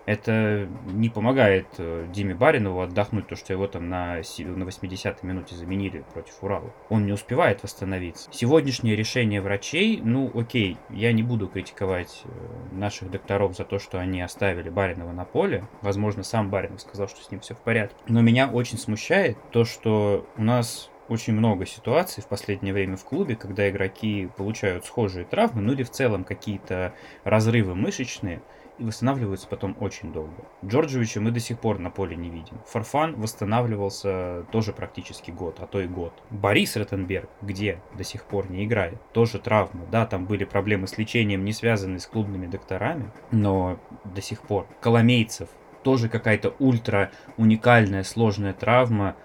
Это 0.07 0.69
не 0.85 1.09
помогает 1.09 1.67
э, 1.77 2.07
Диме 2.13 2.33
Баринову 2.33 2.79
отдохнуть, 2.79 3.27
то, 3.27 3.35
что 3.35 3.51
его 3.51 3.67
там 3.67 3.89
на, 3.89 4.15
на 4.15 4.63
80-й 4.63 5.27
минуте 5.27 5.55
заменили 5.55 6.05
против 6.13 6.41
Урала. 6.41 6.73
Он 6.89 7.05
не 7.05 7.11
успевает 7.11 7.61
восстановиться. 7.61 8.29
Сегодняшнее 8.31 8.95
решение 8.95 9.41
врачей, 9.41 9.99
ну 10.01 10.31
окей, 10.33 10.77
я 10.89 11.11
не 11.11 11.23
буду 11.23 11.49
критиковать 11.49 12.23
э, 12.23 12.75
наших 12.75 13.11
докторов 13.11 13.57
за 13.57 13.65
то, 13.65 13.79
что 13.79 13.99
они 13.99 14.21
оставили 14.21 14.69
Баринова 14.69 15.11
на 15.11 15.25
поле. 15.25 15.67
Возможно, 15.81 16.23
сам 16.23 16.49
Баринов 16.49 16.79
сказал, 16.79 17.09
что 17.09 17.21
с 17.21 17.29
ним 17.29 17.41
все 17.41 17.53
в 17.53 17.59
порядке. 17.59 17.97
Но 18.07 18.21
меня 18.21 18.47
очень 18.47 18.77
смущает 18.77 19.37
то, 19.51 19.65
что 19.65 20.25
у 20.37 20.41
нас 20.41 20.89
очень 21.09 21.33
много 21.33 21.65
ситуаций 21.65 22.23
в 22.23 22.27
последнее 22.27 22.73
время 22.73 22.97
в 22.97 23.03
клубе, 23.03 23.35
когда 23.35 23.69
игроки 23.69 24.29
получают 24.37 24.85
схожие 24.85 25.25
травмы, 25.25 25.61
ну 25.61 25.73
или 25.73 25.83
в 25.83 25.89
целом 25.89 26.23
какие-то 26.23 26.93
разрывы 27.23 27.75
мышечные, 27.75 28.41
восстанавливаются 28.79 29.47
потом 29.47 29.75
очень 29.79 30.11
долго. 30.11 30.45
Джорджевича 30.65 31.21
мы 31.21 31.31
до 31.31 31.39
сих 31.39 31.59
пор 31.59 31.79
на 31.79 31.89
поле 31.89 32.15
не 32.15 32.29
видим. 32.29 32.59
Фарфан 32.67 33.15
восстанавливался 33.19 34.45
тоже 34.51 34.73
практически 34.73 35.31
год, 35.31 35.57
а 35.59 35.67
то 35.67 35.79
и 35.79 35.87
год. 35.87 36.13
Борис 36.29 36.75
Ротенберг, 36.75 37.29
где 37.41 37.81
до 37.97 38.03
сих 38.03 38.23
пор 38.23 38.49
не 38.49 38.65
играет, 38.65 38.99
тоже 39.13 39.39
травма. 39.39 39.85
Да, 39.91 40.05
там 40.05 40.25
были 40.25 40.43
проблемы 40.45 40.87
с 40.87 40.97
лечением, 40.97 41.45
не 41.45 41.53
связанные 41.53 41.99
с 41.99 42.07
клубными 42.07 42.47
докторами, 42.47 43.11
но 43.31 43.79
до 44.03 44.21
сих 44.21 44.41
пор. 44.41 44.67
Коломейцев, 44.81 45.49
тоже 45.83 46.09
какая-то 46.09 46.53
ультра 46.59 47.11
уникальная 47.37 48.03
сложная 48.03 48.53
травма, 48.53 49.15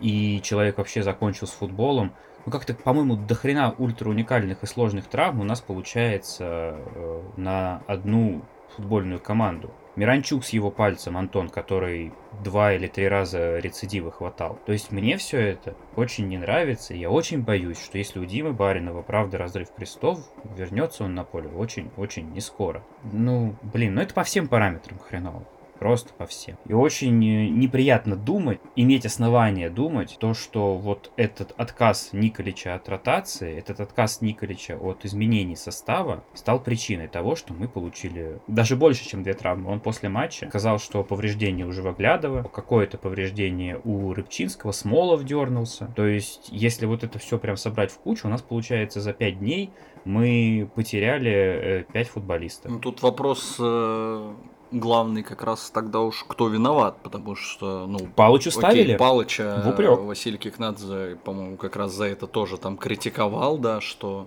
и 0.00 0.40
человек 0.42 0.78
вообще 0.78 1.02
закончил 1.02 1.46
с 1.46 1.52
футболом. 1.52 2.12
Ну, 2.44 2.52
как-то, 2.52 2.74
по-моему, 2.74 3.16
до 3.16 3.34
хрена 3.34 3.74
ультра 3.76 4.08
уникальных 4.08 4.62
и 4.62 4.66
сложных 4.66 5.06
травм 5.08 5.40
у 5.40 5.44
нас 5.44 5.60
получается 5.60 6.76
э, 6.94 7.22
на 7.36 7.82
одну 7.88 8.42
футбольную 8.74 9.20
команду. 9.20 9.72
Миранчук 9.96 10.44
с 10.44 10.50
его 10.50 10.70
пальцем, 10.70 11.16
Антон, 11.16 11.48
который 11.48 12.12
два 12.44 12.74
или 12.74 12.86
три 12.86 13.08
раза 13.08 13.58
рецидива 13.58 14.10
хватал. 14.10 14.58
То 14.66 14.72
есть 14.72 14.92
мне 14.92 15.16
все 15.16 15.38
это 15.38 15.74
очень 15.96 16.28
не 16.28 16.36
нравится. 16.36 16.92
И 16.92 16.98
я 16.98 17.10
очень 17.10 17.42
боюсь, 17.42 17.82
что 17.82 17.96
если 17.96 18.18
у 18.18 18.26
Димы 18.26 18.52
Баринова 18.52 19.00
правда 19.00 19.38
разрыв 19.38 19.72
крестов, 19.74 20.20
вернется 20.54 21.04
он 21.04 21.14
на 21.14 21.24
поле 21.24 21.48
очень-очень 21.48 22.30
не 22.30 22.40
скоро. 22.40 22.82
Ну, 23.10 23.56
блин, 23.62 23.94
ну 23.94 24.02
это 24.02 24.12
по 24.12 24.22
всем 24.22 24.48
параметрам 24.48 24.98
хреново. 24.98 25.46
Просто 25.78 26.12
по 26.14 26.26
всем. 26.26 26.56
И 26.66 26.72
очень 26.72 27.24
э, 27.24 27.48
неприятно 27.48 28.16
думать, 28.16 28.60
иметь 28.76 29.06
основания 29.06 29.70
думать, 29.70 30.16
то, 30.18 30.34
что 30.34 30.76
вот 30.76 31.10
этот 31.16 31.52
отказ 31.56 32.10
Николича 32.12 32.74
от 32.74 32.88
ротации, 32.88 33.56
этот 33.56 33.80
отказ 33.80 34.20
Николича 34.20 34.76
от 34.76 35.04
изменений 35.04 35.56
состава 35.56 36.24
стал 36.34 36.60
причиной 36.60 37.08
того, 37.08 37.36
что 37.36 37.52
мы 37.54 37.68
получили 37.68 38.40
даже 38.46 38.76
больше, 38.76 39.06
чем 39.06 39.22
две 39.22 39.34
травмы. 39.34 39.70
Он 39.70 39.80
после 39.80 40.08
матча 40.08 40.48
сказал, 40.48 40.78
что 40.78 41.02
повреждение 41.02 41.66
у 41.66 41.72
Живоглядова, 41.72 42.42
какое-то 42.44 42.98
повреждение 42.98 43.80
у 43.84 44.14
Рыбчинского, 44.14 44.72
Смолов 44.72 45.24
дернулся. 45.24 45.92
То 45.96 46.06
есть, 46.06 46.48
если 46.50 46.86
вот 46.86 47.04
это 47.04 47.18
все 47.18 47.38
прям 47.38 47.56
собрать 47.56 47.90
в 47.90 47.98
кучу, 47.98 48.26
у 48.26 48.30
нас 48.30 48.42
получается 48.42 49.00
за 49.00 49.12
пять 49.12 49.38
дней 49.38 49.72
мы 50.06 50.70
потеряли 50.74 51.30
э, 51.30 51.84
5 51.92 52.08
футболистов. 52.08 52.70
Ну, 52.70 52.78
тут 52.78 53.02
вопрос 53.02 53.56
э, 53.58 54.34
главный 54.72 55.22
как 55.22 55.42
раз 55.42 55.70
тогда 55.70 56.00
уж 56.00 56.24
кто 56.26 56.48
виноват, 56.48 56.96
потому 57.02 57.36
что, 57.36 57.86
ну... 57.86 57.98
Палычу 58.14 58.50
ставили? 58.50 58.82
Окей, 58.82 58.98
Палыча 58.98 59.62
в 59.64 59.68
упрек. 59.68 60.00
Василий 60.00 60.38
Кикнадзе, 60.38 61.18
по-моему, 61.24 61.56
как 61.56 61.76
раз 61.76 61.92
за 61.92 62.06
это 62.06 62.26
тоже 62.26 62.56
там 62.58 62.76
критиковал, 62.76 63.58
да, 63.58 63.80
что 63.80 64.26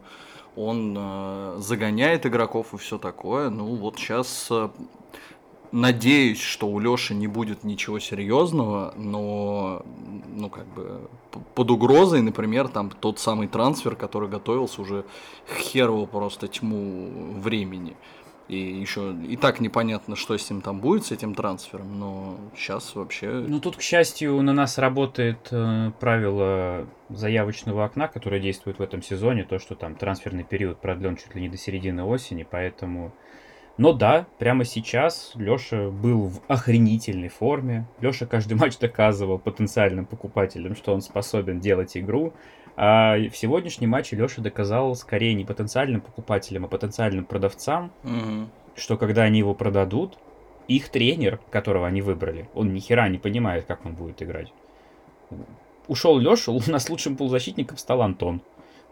он 0.55 0.96
э, 0.98 1.55
загоняет 1.60 2.25
игроков 2.25 2.74
и 2.74 2.77
все 2.77 2.98
такое. 2.98 3.50
Ну, 3.50 3.75
вот 3.75 3.98
сейчас 3.98 4.48
э, 4.50 4.69
надеюсь, 5.72 6.41
что 6.41 6.67
у 6.67 6.79
Лёши 6.79 7.13
не 7.13 7.27
будет 7.27 7.63
ничего 7.63 8.00
серьезного, 8.00 8.93
но, 8.98 9.84
ну, 10.36 10.50
как 10.50 10.67
бы, 10.67 11.10
под 11.55 11.72
угрозой, 11.72 12.22
например, 12.22 12.67
там 12.67 12.89
тот 12.89 13.19
самый 13.19 13.48
трансфер, 13.48 13.96
который 13.96 14.29
готовился 14.29 14.81
уже 14.81 15.05
херово 15.58 16.05
просто 16.05 16.48
тьму 16.48 17.10
времени. 17.39 17.96
И 18.50 18.58
еще 18.58 19.13
и 19.13 19.38
так 19.38 19.60
непонятно, 19.60 20.15
что 20.15 20.36
с 20.36 20.50
ним 20.50 20.62
там 20.62 20.79
будет, 20.79 21.06
с 21.06 21.12
этим 21.12 21.36
трансфером, 21.36 22.00
но 22.00 22.39
сейчас 22.58 22.96
вообще... 22.96 23.29
Ну 23.29 23.60
тут, 23.60 23.77
к 23.77 23.82
счастью, 23.82 24.41
на 24.41 24.53
нас 24.53 24.79
работает 24.79 25.50
э, 25.51 25.91
правило 26.00 26.88
заявочного 27.10 27.86
окна, 27.86 28.08
которое 28.08 28.41
действует 28.41 28.79
в 28.79 28.82
этом 28.82 29.03
сезоне, 29.03 29.44
то, 29.44 29.60
что 29.60 29.75
там 29.75 29.94
трансферный 29.94 30.44
период 30.44 30.82
продлен 30.82 31.15
чуть 31.15 31.36
ли 31.36 31.41
не 31.41 31.50
до 31.50 31.58
середины 31.58 32.03
осени, 32.03 32.46
поэтому... 32.50 33.13
Но 33.77 33.94
да, 33.94 34.25
прямо 34.39 34.65
сейчас 34.65 35.32
Лёша 35.36 35.91
был 35.91 36.29
в 36.29 36.41
охренительной 36.48 37.29
форме. 37.29 37.88
Лёша 38.01 38.25
каждый 38.25 38.53
матч 38.58 38.79
доказывал 38.79 39.38
потенциальным 39.38 40.08
покупателям, 40.08 40.75
что 40.75 40.91
он 40.91 41.01
способен 41.01 41.60
делать 41.60 41.96
игру. 41.96 42.34
А 42.81 43.17
в 43.17 43.36
сегодняшнем 43.36 43.89
матче 43.89 44.15
Леша 44.15 44.41
доказал 44.41 44.95
скорее 44.95 45.33
не 45.33 45.43
потенциальным 45.43 46.00
покупателям, 46.00 46.63
а 46.63 46.69
потенциальным 46.69 47.25
продавцам, 47.25 47.91
Мгм. 48.03 48.50
что 48.77 48.95
когда 48.95 49.24
они 49.24 49.39
его 49.39 49.53
продадут, 49.53 50.17
их 50.69 50.88
тренер, 50.88 51.41
которого 51.51 51.88
они 51.88 52.01
выбрали, 52.01 52.48
он 52.53 52.74
ни 52.74 52.79
хера 52.79 53.09
не 53.09 53.17
понимает, 53.17 53.65
как 53.65 53.86
он 53.86 53.95
будет 53.95 54.24
играть. 54.24 54.53
Ушел 55.89 56.17
Леша, 56.19 56.53
у 56.53 56.62
нас 56.67 56.89
лучшим 56.89 57.17
полузащитником 57.17 57.77
стал 57.77 58.01
Антон. 58.01 58.41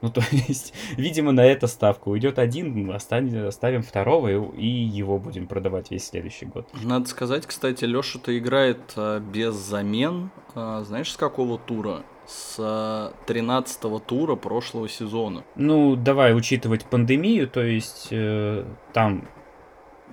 Ну, 0.02 0.10
то 0.12 0.22
есть, 0.32 0.74
видимо, 0.98 1.32
на 1.32 1.46
это 1.46 1.68
ставка. 1.68 2.10
Уйдет 2.10 2.40
один, 2.40 2.92
оставим, 2.92 3.48
оставим 3.48 3.84
второго 3.84 4.28
и, 4.28 4.60
и 4.60 4.68
его 4.68 5.18
будем 5.18 5.48
продавать 5.48 5.92
весь 5.92 6.06
следующий 6.08 6.46
год. 6.46 6.68
Надо 6.84 7.08
сказать, 7.08 7.46
кстати, 7.46 7.86
Леша-то 7.86 8.38
играет 8.38 8.80
а, 8.98 9.22
без 9.22 9.54
замен. 9.56 10.30
А, 10.56 10.84
знаешь, 10.84 11.12
с 11.14 11.16
какого 11.16 11.58
тура? 11.58 12.04
С 12.28 13.14
13 13.26 14.06
тура 14.06 14.36
прошлого 14.36 14.90
сезона. 14.90 15.44
Ну, 15.56 15.96
давай 15.96 16.36
учитывать 16.36 16.86
пандемию, 16.86 17.48
то 17.48 17.64
есть 17.64 18.10
э, 18.12 18.66
там 18.94 19.28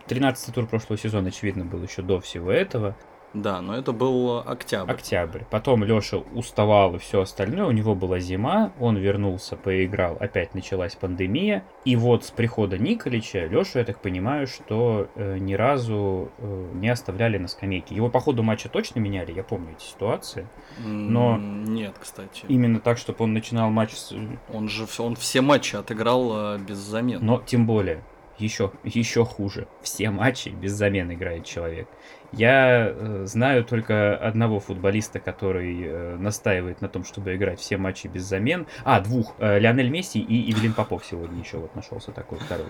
13 0.06 0.54
тур 0.54 0.66
прошлого 0.66 0.98
сезона, 0.98 1.28
очевидно, 1.28 1.64
был 1.64 1.82
еще 1.82 2.02
до 2.02 2.20
всего 2.20 2.50
этого. 2.52 2.96
Да, 3.34 3.60
но 3.60 3.76
это 3.76 3.92
был 3.92 4.38
октябрь. 4.38 4.92
Октябрь. 4.92 5.42
Потом 5.50 5.82
Леша 5.84 6.18
уставал 6.18 6.94
и 6.94 6.98
все 6.98 7.22
остальное. 7.22 7.66
У 7.66 7.72
него 7.72 7.94
была 7.94 8.20
зима, 8.20 8.72
он 8.78 8.96
вернулся, 8.96 9.56
поиграл, 9.56 10.16
опять 10.20 10.54
началась 10.54 10.94
пандемия. 10.94 11.64
И 11.84 11.96
вот 11.96 12.24
с 12.24 12.30
прихода 12.30 12.78
Николича 12.78 13.46
Лешу, 13.46 13.78
я 13.80 13.84
так 13.84 14.00
понимаю, 14.00 14.46
что 14.46 15.08
э, 15.16 15.38
ни 15.38 15.54
разу 15.54 16.30
э, 16.38 16.70
не 16.74 16.88
оставляли 16.88 17.38
на 17.38 17.48
скамейке. 17.48 17.94
Его 17.94 18.08
по 18.08 18.20
ходу 18.20 18.42
матча 18.42 18.68
точно 18.68 19.00
меняли, 19.00 19.32
я 19.32 19.42
помню 19.42 19.72
эти 19.76 19.84
ситуации. 19.84 20.46
но- 20.78 21.36
Нет, 21.38 21.94
кстати. 22.00 22.44
Именно 22.48 22.78
так, 22.80 22.98
чтобы 22.98 23.24
он 23.24 23.32
начинал 23.32 23.68
матч 23.70 23.94
с... 23.94 24.14
Он 24.52 24.68
же 24.68 24.86
он 24.98 25.16
все 25.16 25.40
матчи 25.40 25.74
отыграл 25.76 26.30
а, 26.32 26.58
без 26.58 26.76
замен. 26.78 27.18
Но 27.20 27.42
тем 27.44 27.66
более, 27.66 28.04
еще, 28.38 28.72
еще 28.82 29.24
хуже. 29.24 29.68
Все 29.82 30.10
матчи 30.10 30.48
без 30.48 30.72
замен 30.72 31.12
играет 31.12 31.44
человек. 31.44 31.88
Я 32.32 32.88
э, 32.88 33.24
знаю 33.26 33.64
только 33.64 34.16
одного 34.16 34.58
футболиста, 34.58 35.20
который 35.20 35.82
э, 35.84 36.16
настаивает 36.16 36.80
на 36.80 36.88
том, 36.88 37.04
чтобы 37.04 37.36
играть 37.36 37.60
все 37.60 37.76
матчи 37.76 38.08
без 38.08 38.24
замен. 38.24 38.66
А, 38.84 39.00
двух. 39.00 39.34
Э, 39.38 39.58
Лионель 39.58 39.88
Месси 39.88 40.20
и 40.20 40.34
Евелин 40.34 40.72
Попов 40.72 41.04
сегодня 41.04 41.38
еще 41.40 41.58
вот 41.58 41.74
нашелся 41.76 42.10
такой 42.10 42.38
второй. 42.38 42.66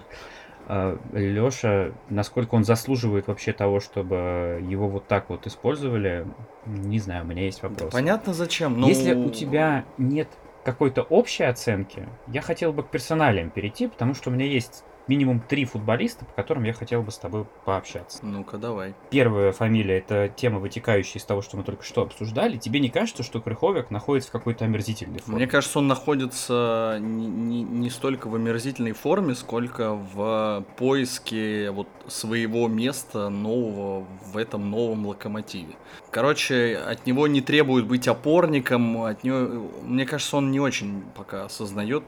А, 0.67 0.99
Леша, 1.13 1.93
насколько 2.11 2.55
он 2.55 2.65
заслуживает 2.65 3.27
вообще 3.27 3.53
того, 3.53 3.81
чтобы 3.81 4.63
его 4.69 4.89
вот 4.89 5.07
так 5.07 5.31
вот 5.31 5.47
использовали, 5.47 6.27
не 6.67 6.99
знаю, 6.99 7.25
у 7.25 7.27
меня 7.27 7.45
есть 7.45 7.63
вопрос. 7.63 7.91
Да 7.91 7.99
понятно 7.99 8.35
зачем. 8.35 8.79
Но... 8.79 8.89
Если 8.89 9.15
у 9.15 9.31
тебя 9.31 9.85
нет 9.97 10.29
какой-то 10.65 11.03
общей 11.03 11.45
оценки, 11.45 12.09
я 12.27 12.41
хотел 12.41 12.73
бы 12.73 12.83
к 12.83 12.89
персоналиям 12.89 13.51
перейти, 13.51 13.87
потому 13.89 14.15
что 14.15 14.31
у 14.31 14.33
меня 14.33 14.47
есть 14.47 14.85
минимум 15.07 15.41
три 15.41 15.65
футболиста, 15.65 16.25
по 16.25 16.33
которым 16.33 16.65
я 16.65 16.73
хотел 16.73 17.03
бы 17.03 17.11
с 17.11 17.19
тобой 17.19 17.47
пообщаться. 17.65 18.19
Ну-ка, 18.23 18.59
давай. 18.59 18.95
Первая 19.11 19.53
фамилия— 19.53 19.99
это 19.99 20.33
тема, 20.35 20.59
вытекающая 20.59 21.21
из 21.21 21.25
того, 21.25 21.43
что 21.43 21.57
мы 21.57 21.63
только 21.63 21.85
что 21.85 22.03
обсуждали. 22.03 22.57
Тебе 22.57 22.81
не 22.81 22.89
кажется, 22.89 23.23
что 23.23 23.41
Крыховик 23.41 23.91
находится 23.91 24.31
в 24.31 24.33
какой-то 24.33 24.65
омерзительной 24.65 25.21
форме? 25.21 25.37
Мне 25.37 25.47
кажется, 25.47 25.79
он 25.79 25.89
находится 25.89 26.99
не, 27.01 27.27
не, 27.27 27.63
не 27.63 27.91
столько 27.91 28.29
в 28.29 28.35
омерзительной 28.35 28.93
форме, 28.93 29.35
сколько 29.35 29.95
в 29.95 30.65
поиске 30.77 31.71
вот 31.71 31.89
своего 32.07 32.69
места 32.69 33.29
нового 33.29 34.07
в 34.27 34.37
этом 34.37 34.71
новом 34.71 35.07
локомотиве. 35.07 35.75
Короче, 36.11 36.77
от 36.77 37.07
него 37.07 37.27
не 37.27 37.41
требует 37.41 37.87
быть 37.87 38.09
опорником, 38.09 39.03
от 39.03 39.25
него, 39.25 39.71
мне 39.83 40.07
кажется, 40.07 40.37
он 40.37 40.51
не 40.51 40.61
очень 40.61 41.03
пока 41.17 41.45
осознает, 41.45 42.05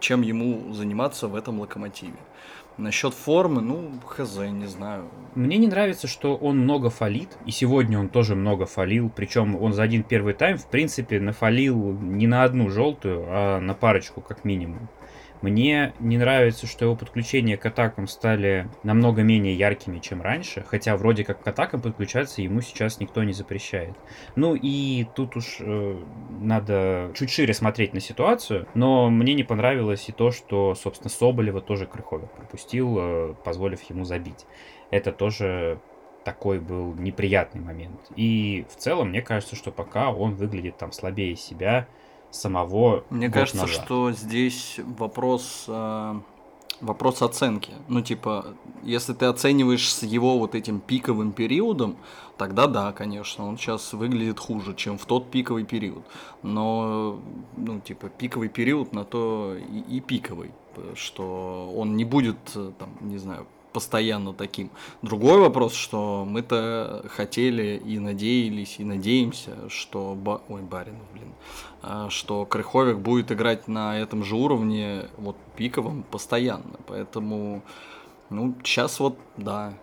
чем 0.00 0.22
ему 0.22 0.72
заниматься 0.72 1.28
в 1.28 1.34
этом 1.34 1.60
локомотиве. 1.60 2.16
Насчет 2.78 3.14
формы, 3.14 3.62
ну, 3.62 3.90
хз, 4.04 4.36
не 4.36 4.66
знаю. 4.66 5.04
Мне 5.34 5.56
не 5.56 5.66
нравится, 5.66 6.06
что 6.06 6.36
он 6.36 6.58
много 6.58 6.90
фалит, 6.90 7.28
и 7.46 7.50
сегодня 7.50 7.98
он 7.98 8.08
тоже 8.08 8.34
много 8.34 8.66
фалил, 8.66 9.10
причем 9.14 9.56
он 9.56 9.72
за 9.72 9.82
один 9.82 10.02
первый 10.02 10.34
тайм, 10.34 10.58
в 10.58 10.66
принципе, 10.66 11.18
нафалил 11.18 11.92
не 11.92 12.26
на 12.26 12.44
одну 12.44 12.68
желтую, 12.68 13.24
а 13.28 13.60
на 13.60 13.72
парочку 13.72 14.20
как 14.20 14.44
минимум. 14.44 14.88
Мне 15.42 15.92
не 16.00 16.18
нравится, 16.18 16.66
что 16.66 16.84
его 16.84 16.96
подключения 16.96 17.56
к 17.56 17.66
атакам 17.66 18.06
стали 18.06 18.68
намного 18.82 19.22
менее 19.22 19.54
яркими, 19.54 19.98
чем 19.98 20.22
раньше, 20.22 20.64
хотя 20.66 20.96
вроде 20.96 21.24
как 21.24 21.42
к 21.42 21.46
атакам 21.46 21.80
подключаться 21.80 22.42
ему 22.42 22.60
сейчас 22.60 23.00
никто 23.00 23.22
не 23.22 23.32
запрещает. 23.32 23.94
Ну 24.34 24.54
и 24.54 25.06
тут 25.14 25.36
уж 25.36 25.58
э, 25.60 26.02
надо 26.40 27.10
чуть 27.14 27.30
шире 27.30 27.54
смотреть 27.54 27.94
на 27.94 28.00
ситуацию, 28.00 28.66
но 28.74 29.10
мне 29.10 29.34
не 29.34 29.44
понравилось 29.44 30.08
и 30.08 30.12
то, 30.12 30.30
что, 30.30 30.74
собственно, 30.74 31.10
Соболева 31.10 31.60
тоже 31.60 31.86
Крыховик 31.86 32.30
пропустил, 32.32 32.96
э, 32.98 33.34
позволив 33.44 33.82
ему 33.90 34.04
забить. 34.04 34.46
Это 34.90 35.12
тоже 35.12 35.80
такой 36.26 36.58
был 36.58 36.92
неприятный 36.94 37.60
момент. 37.60 38.00
И 38.16 38.66
в 38.68 38.76
целом, 38.76 39.10
мне 39.10 39.22
кажется, 39.22 39.54
что 39.54 39.70
пока 39.70 40.10
он 40.10 40.34
выглядит 40.34 40.76
там 40.76 40.90
слабее 40.90 41.36
себя, 41.36 41.86
самого. 42.30 43.04
Мне 43.10 43.30
кажется, 43.30 43.62
назад. 43.62 43.84
что 43.84 44.12
здесь 44.12 44.78
вопрос 44.98 45.64
э, 45.68 46.20
вопрос 46.80 47.22
оценки. 47.22 47.72
Ну, 47.88 48.00
типа, 48.02 48.46
если 48.82 49.12
ты 49.12 49.26
оцениваешь 49.26 49.92
с 49.92 50.02
его 50.02 50.38
вот 50.38 50.54
этим 50.54 50.80
пиковым 50.80 51.32
периодом, 51.32 51.96
тогда 52.36 52.66
да, 52.66 52.92
конечно, 52.92 53.46
он 53.46 53.56
сейчас 53.56 53.92
выглядит 53.92 54.38
хуже, 54.38 54.74
чем 54.74 54.98
в 54.98 55.06
тот 55.06 55.30
пиковый 55.30 55.64
период. 55.64 56.04
Но, 56.42 57.20
ну, 57.56 57.80
типа, 57.80 58.08
пиковый 58.08 58.48
период 58.48 58.92
на 58.92 59.04
то 59.04 59.56
и, 59.56 59.96
и 59.96 60.00
пиковый, 60.00 60.52
что 60.94 61.72
он 61.76 61.96
не 61.96 62.04
будет, 62.04 62.36
э, 62.54 62.72
там, 62.78 62.90
не 63.00 63.18
знаю, 63.18 63.46
постоянно 63.76 64.32
таким. 64.32 64.70
Другой 65.02 65.38
вопрос, 65.38 65.74
что 65.74 66.24
мы-то 66.26 67.04
хотели 67.10 67.76
и 67.84 67.98
надеялись, 67.98 68.76
и 68.78 68.84
надеемся, 68.84 69.68
что... 69.68 70.14
Ба... 70.14 70.40
Ой, 70.48 70.62
Баринов, 70.62 71.02
блин. 71.12 71.34
А, 71.82 72.08
что 72.08 72.46
Крыховик 72.46 72.96
будет 72.96 73.30
играть 73.32 73.68
на 73.68 73.98
этом 73.98 74.24
же 74.24 74.34
уровне, 74.34 75.10
вот 75.18 75.36
пиковом, 75.56 76.04
постоянно. 76.04 76.80
Поэтому, 76.86 77.62
ну, 78.30 78.54
сейчас 78.64 78.98
вот, 78.98 79.18
да, 79.36 79.74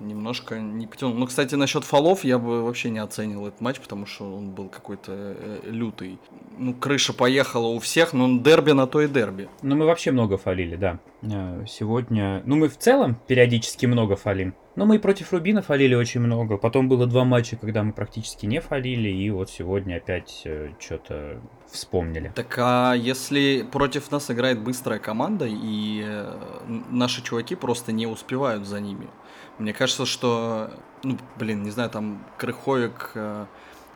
немножко 0.00 0.58
не 0.60 0.86
потянул. 0.86 1.14
Ну, 1.14 1.26
кстати, 1.26 1.54
насчет 1.54 1.84
фолов 1.84 2.24
я 2.24 2.38
бы 2.38 2.64
вообще 2.64 2.90
не 2.90 2.98
оценил 2.98 3.46
этот 3.46 3.60
матч, 3.60 3.80
потому 3.80 4.06
что 4.06 4.34
он 4.34 4.50
был 4.50 4.68
какой-то 4.68 5.12
э, 5.12 5.60
лютый. 5.64 6.18
Ну, 6.58 6.74
крыша 6.74 7.12
поехала 7.12 7.68
у 7.68 7.78
всех, 7.78 8.12
но 8.12 8.38
дерби 8.38 8.72
на 8.72 8.86
то 8.86 9.00
и 9.00 9.08
дерби. 9.08 9.48
Ну, 9.62 9.76
мы 9.76 9.86
вообще 9.86 10.10
много 10.10 10.36
фалили, 10.38 10.76
да. 10.76 10.98
Э, 11.22 11.64
сегодня... 11.66 12.42
Ну, 12.44 12.56
мы 12.56 12.68
в 12.68 12.78
целом 12.78 13.16
периодически 13.26 13.86
много 13.86 14.16
фалим. 14.16 14.54
Но 14.76 14.86
мы 14.86 14.96
и 14.96 14.98
против 14.98 15.32
Рубина 15.32 15.62
фалили 15.62 15.94
очень 15.94 16.20
много. 16.20 16.56
Потом 16.56 16.88
было 16.88 17.06
два 17.06 17.24
матча, 17.24 17.56
когда 17.56 17.82
мы 17.84 17.92
практически 17.92 18.46
не 18.46 18.60
фалили, 18.60 19.08
и 19.08 19.30
вот 19.30 19.48
сегодня 19.48 19.96
опять 19.96 20.42
э, 20.44 20.70
что-то 20.80 21.40
вспомнили. 21.70 22.32
Так 22.34 22.58
а 22.58 22.94
если 22.94 23.66
против 23.70 24.10
нас 24.10 24.30
играет 24.30 24.60
быстрая 24.60 24.98
команда, 24.98 25.46
и 25.48 26.02
э, 26.04 26.38
наши 26.90 27.22
чуваки 27.22 27.54
просто 27.54 27.92
не 27.92 28.06
успевают 28.06 28.66
за 28.66 28.80
ними, 28.80 29.06
мне 29.58 29.72
кажется, 29.72 30.06
что, 30.06 30.70
ну, 31.02 31.18
блин, 31.36 31.62
не 31.62 31.70
знаю, 31.70 31.90
там 31.90 32.24
Крыховик 32.38 33.12
э, 33.14 33.46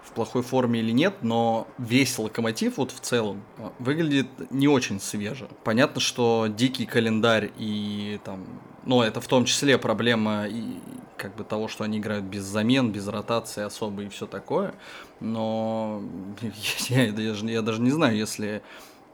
в 0.04 0.12
плохой 0.12 0.42
форме 0.42 0.80
или 0.80 0.92
нет, 0.92 1.16
но 1.22 1.66
весь 1.78 2.18
локомотив 2.18 2.76
вот 2.76 2.92
в 2.92 3.00
целом 3.00 3.42
э, 3.58 3.68
выглядит 3.78 4.28
не 4.50 4.68
очень 4.68 5.00
свеже. 5.00 5.48
Понятно, 5.64 6.00
что 6.00 6.46
дикий 6.48 6.86
календарь 6.86 7.50
и 7.58 8.20
там, 8.24 8.46
ну, 8.84 9.02
это 9.02 9.20
в 9.20 9.26
том 9.26 9.44
числе 9.44 9.78
проблема 9.78 10.46
и 10.46 10.78
как 11.16 11.34
бы 11.34 11.44
того, 11.44 11.68
что 11.68 11.84
они 11.84 11.98
играют 11.98 12.24
без 12.24 12.44
замен, 12.44 12.92
без 12.92 13.08
ротации 13.08 13.64
особо 13.64 14.02
и 14.02 14.08
все 14.08 14.26
такое, 14.26 14.74
но 15.20 16.02
я, 16.88 17.04
я, 17.04 17.12
даже, 17.12 17.46
я 17.46 17.62
даже 17.62 17.80
не 17.82 17.90
знаю, 17.90 18.16
если 18.16 18.62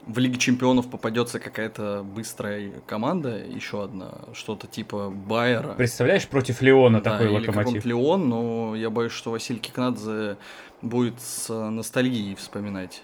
в 0.06 0.18
Лиге 0.18 0.38
Чемпионов 0.38 0.88
попадется 0.90 1.38
какая-то 1.38 2.02
быстрая 2.04 2.72
команда, 2.86 3.38
еще 3.38 3.82
одна, 3.82 4.12
что-то 4.32 4.66
типа 4.66 5.10
Байера. 5.10 5.74
Представляешь, 5.74 6.26
против 6.28 6.60
Леона 6.62 7.00
да, 7.00 7.12
такой 7.12 7.26
или 7.26 7.46
локомотив? 7.46 7.84
Леон, 7.84 8.28
но 8.28 8.74
я 8.76 8.90
боюсь, 8.90 9.12
что 9.12 9.30
Василий 9.30 9.60
Кикнадзе 9.60 10.36
будет 10.82 11.20
с 11.20 11.52
ностальгией 11.70 12.34
вспоминать 12.34 13.02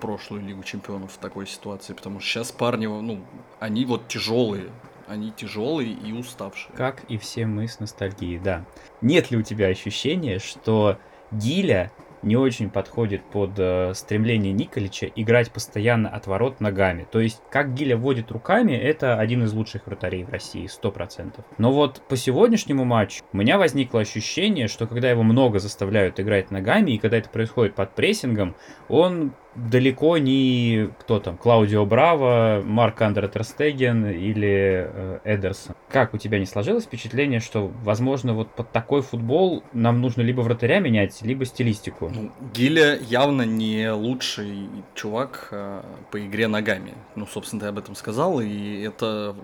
прошлую 0.00 0.42
Лигу 0.42 0.62
Чемпионов 0.62 1.12
в 1.12 1.18
такой 1.18 1.46
ситуации, 1.46 1.94
потому 1.94 2.20
что 2.20 2.28
сейчас 2.28 2.52
парни, 2.52 2.86
ну, 2.86 3.24
они 3.58 3.84
вот 3.84 4.06
тяжелые, 4.06 4.70
они 5.08 5.32
тяжелые 5.32 5.92
и 5.92 6.12
уставшие. 6.12 6.72
Как 6.76 7.02
и 7.08 7.18
все 7.18 7.46
мы 7.46 7.66
с 7.66 7.80
ностальгией, 7.80 8.38
да. 8.38 8.64
Нет 9.00 9.30
ли 9.30 9.36
у 9.36 9.42
тебя 9.42 9.66
ощущения, 9.66 10.38
что 10.38 10.98
Гиля 11.32 11.90
не 12.24 12.36
очень 12.36 12.70
подходит 12.70 13.22
под 13.22 13.52
э, 13.58 13.92
стремление 13.94 14.52
Николича 14.52 15.06
играть 15.14 15.50
постоянно 15.50 16.08
от 16.08 16.26
ворот 16.26 16.60
ногами. 16.60 17.06
То 17.10 17.20
есть, 17.20 17.40
как 17.50 17.74
Гиля 17.74 17.96
водит 17.96 18.32
руками, 18.32 18.72
это 18.72 19.18
один 19.18 19.44
из 19.44 19.52
лучших 19.52 19.86
вратарей 19.86 20.24
в 20.24 20.30
России, 20.30 20.68
100%. 20.68 21.44
Но 21.58 21.72
вот 21.72 22.02
по 22.08 22.16
сегодняшнему 22.16 22.84
матчу 22.84 23.22
у 23.32 23.36
меня 23.36 23.58
возникло 23.58 24.00
ощущение, 24.00 24.68
что 24.68 24.86
когда 24.86 25.10
его 25.10 25.22
много 25.22 25.58
заставляют 25.58 26.18
играть 26.20 26.50
ногами, 26.50 26.92
и 26.92 26.98
когда 26.98 27.18
это 27.18 27.28
происходит 27.28 27.74
под 27.74 27.94
прессингом, 27.94 28.56
он 28.88 29.32
далеко 29.56 30.18
не 30.18 30.90
кто 31.00 31.20
там, 31.20 31.36
Клаудио 31.36 31.84
Браво, 31.86 32.62
Марк 32.64 33.00
Андре 33.02 33.28
Терстеген 33.28 34.06
или 34.06 34.88
э, 34.92 35.18
Эдерсон. 35.24 35.74
Как 35.88 36.14
у 36.14 36.18
тебя 36.18 36.38
не 36.38 36.46
сложилось 36.46 36.84
впечатление, 36.84 37.40
что, 37.40 37.70
возможно, 37.82 38.34
вот 38.34 38.50
под 38.50 38.70
такой 38.72 39.02
футбол 39.02 39.62
нам 39.72 40.00
нужно 40.00 40.22
либо 40.22 40.40
вратаря 40.40 40.80
менять, 40.80 41.22
либо 41.22 41.44
стилистику? 41.44 42.10
Ну, 42.14 42.32
Гиля 42.52 42.98
явно 43.00 43.42
не 43.42 43.90
лучший 43.90 44.68
чувак 44.94 45.48
э, 45.50 45.82
по 46.10 46.24
игре 46.24 46.48
ногами. 46.48 46.94
Ну, 47.14 47.26
собственно, 47.26 47.60
ты 47.60 47.66
об 47.68 47.78
этом 47.78 47.94
сказал, 47.94 48.40
и 48.40 48.82
это 48.82 49.36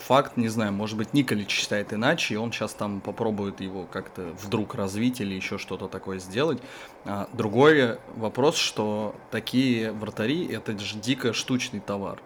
факт, 0.00 0.36
не 0.36 0.48
знаю, 0.48 0.72
может 0.72 0.96
быть, 0.96 1.14
Николич 1.14 1.50
считает 1.50 1.92
иначе, 1.92 2.34
и 2.34 2.36
он 2.36 2.52
сейчас 2.52 2.72
там 2.74 3.00
попробует 3.00 3.60
его 3.60 3.84
как-то 3.84 4.32
вдруг 4.42 4.74
развить 4.74 5.20
или 5.20 5.34
еще 5.34 5.58
что-то 5.58 5.88
такое 5.88 6.18
сделать. 6.18 6.60
А, 7.04 7.28
другой 7.32 7.98
вопрос, 8.16 8.56
что 8.56 9.14
такие 9.30 9.92
вратари— 9.92 10.46
это 10.52 10.78
же 10.78 10.96
дико 10.98 11.32
штучный 11.32 11.80
товар. 11.80 12.20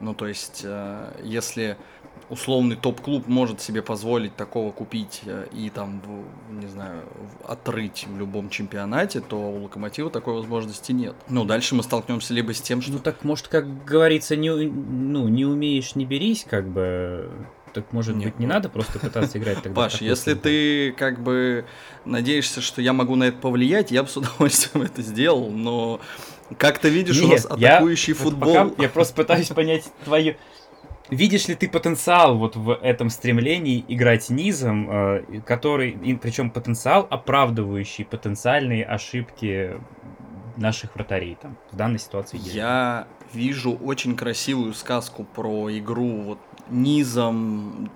Ну, 0.00 0.14
то 0.14 0.26
есть, 0.26 0.60
э, 0.62 1.20
если 1.24 1.78
условный 2.28 2.76
топ-клуб 2.76 3.28
может 3.28 3.60
себе 3.60 3.82
позволить 3.82 4.34
такого 4.36 4.72
купить 4.72 5.22
э, 5.26 5.46
и 5.52 5.70
там, 5.70 6.02
не 6.50 6.66
знаю, 6.66 7.02
отрыть 7.46 8.06
в 8.08 8.18
любом 8.18 8.50
чемпионате, 8.50 9.20
то 9.20 9.36
у 9.36 9.64
Локомотива 9.64 10.10
такой 10.10 10.34
возможности 10.34 10.92
нет. 10.92 11.14
Ну, 11.28 11.44
дальше 11.44 11.74
мы 11.74 11.82
столкнемся 11.82 12.34
либо 12.34 12.52
с 12.52 12.60
тем, 12.60 12.82
что... 12.82 12.92
Ну, 12.92 12.98
так, 12.98 13.22
может, 13.24 13.48
как 13.48 13.84
говорится, 13.84 14.34
не, 14.36 14.50
ну, 14.50 15.28
не 15.28 15.44
умеешь, 15.44 15.94
не 15.94 16.04
берись, 16.04 16.46
как 16.48 16.68
бы... 16.68 17.30
Так, 17.72 17.92
может 17.92 18.16
Нет. 18.16 18.30
быть, 18.30 18.38
не 18.38 18.46
надо 18.46 18.70
просто 18.70 18.98
пытаться 18.98 19.36
играть 19.36 19.62
тогда? 19.62 19.82
Паш, 19.82 20.00
если 20.00 20.32
ты 20.32 20.92
как 20.92 21.22
бы 21.22 21.66
надеешься, 22.06 22.62
что 22.62 22.80
я 22.80 22.94
могу 22.94 23.16
на 23.16 23.24
это 23.24 23.36
повлиять, 23.36 23.90
я 23.90 24.02
бы 24.02 24.08
с 24.08 24.16
удовольствием 24.16 24.86
это 24.86 25.02
сделал, 25.02 25.50
но 25.50 26.00
как 26.56 26.78
ты 26.78 26.88
видишь, 26.88 27.16
Нет, 27.20 27.26
у 27.26 27.32
нас 27.32 27.44
атакующий 27.44 28.14
я, 28.14 28.18
футбол. 28.18 28.54
Пока 28.70 28.82
я 28.82 28.88
просто 28.88 29.14
пытаюсь 29.14 29.48
понять 29.48 29.84
твою 30.04 30.36
Видишь 31.10 31.48
ли 31.48 31.54
ты 31.54 31.68
потенциал 31.68 32.36
вот 32.36 32.56
в 32.56 32.70
этом 32.74 33.10
стремлении 33.10 33.84
играть 33.88 34.28
низом, 34.30 34.90
э, 34.90 35.40
который, 35.44 35.92
причем 36.20 36.50
потенциал, 36.50 37.06
оправдывающий 37.08 38.04
потенциальные 38.04 38.84
ошибки 38.84 39.78
наших 40.56 40.94
вратарей 40.94 41.36
там 41.40 41.56
в 41.70 41.76
данной 41.76 41.98
ситуации 41.98 42.38
есть. 42.38 42.54
Я 42.54 43.06
вижу 43.32 43.74
очень 43.74 44.16
красивую 44.16 44.72
сказку 44.74 45.24
про 45.24 45.70
игру 45.78 46.22
вот 46.22 46.38
низом 46.70 47.90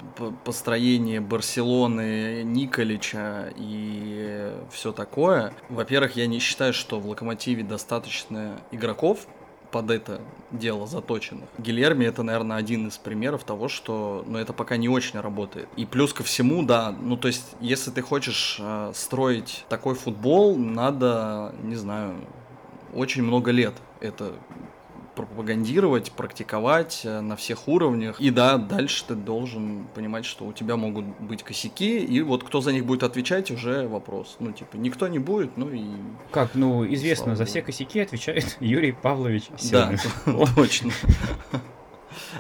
построение 0.45 1.21
Барселоны, 1.21 2.43
Николича 2.45 3.53
и 3.57 4.53
все 4.71 4.93
такое. 4.93 5.53
Во-первых, 5.69 6.17
я 6.17 6.27
не 6.27 6.39
считаю, 6.39 6.73
что 6.73 7.01
в 7.01 7.07
Локомотиве 7.07 7.65
достаточно 7.65 8.61
игроков 8.71 9.27
под 9.71 9.91
это 9.91 10.21
дело 10.51 10.87
заточенных. 10.87 11.49
Гильерми 11.59 12.05
это, 12.05 12.23
наверное, 12.23 12.57
один 12.57 12.89
из 12.89 12.99
примеров 12.99 13.45
того, 13.45 13.69
что 13.69 14.25
ну, 14.27 14.39
это 14.39 14.53
пока 14.53 14.77
не 14.77 14.89
очень 14.89 15.21
работает. 15.21 15.69
И 15.77 15.87
плюс 15.87 16.13
ко 16.13 16.23
всему, 16.23 16.63
да, 16.63 16.95
ну 17.01 17.17
то 17.17 17.29
есть, 17.29 17.55
если 17.61 17.91
ты 17.91 18.03
хочешь 18.03 18.59
э, 18.61 18.93
строить 18.95 19.65
такой 19.69 19.95
футбол, 19.95 20.57
надо, 20.57 21.55
не 21.63 21.77
знаю, 21.77 22.17
очень 22.95 23.23
много 23.23 23.51
лет 23.51 23.75
это 24.01 24.33
пропагандировать, 25.27 26.13
практиковать 26.13 27.03
э, 27.05 27.21
на 27.21 27.37
всех 27.37 27.69
уровнях. 27.69 28.21
И 28.21 28.31
да, 28.31 28.59
дальше 28.59 29.05
ты 29.07 29.15
должен 29.15 29.87
понимать, 29.95 30.25
что 30.25 30.45
у 30.47 30.53
тебя 30.53 30.77
могут 30.77 31.05
быть 31.21 31.43
косяки, 31.43 31.99
и 31.99 32.23
вот 32.23 32.45
кто 32.45 32.61
за 32.61 32.73
них 32.73 32.85
будет 32.85 33.03
отвечать, 33.03 33.51
уже 33.51 33.87
вопрос. 33.89 34.37
Ну, 34.39 34.53
типа, 34.53 34.77
никто 34.77 35.09
не 35.09 35.19
будет, 35.19 35.57
ну 35.57 35.69
и... 35.71 35.85
Как, 36.31 36.55
ну, 36.55 36.87
известно, 36.95 37.37
за 37.37 37.45
все 37.45 37.63
косяки 37.63 38.01
отвечает 38.01 38.57
Юрий 38.61 38.93
Павлович 38.93 39.45
Семин. 39.59 39.99
Да, 40.27 40.45
точно. 40.55 40.93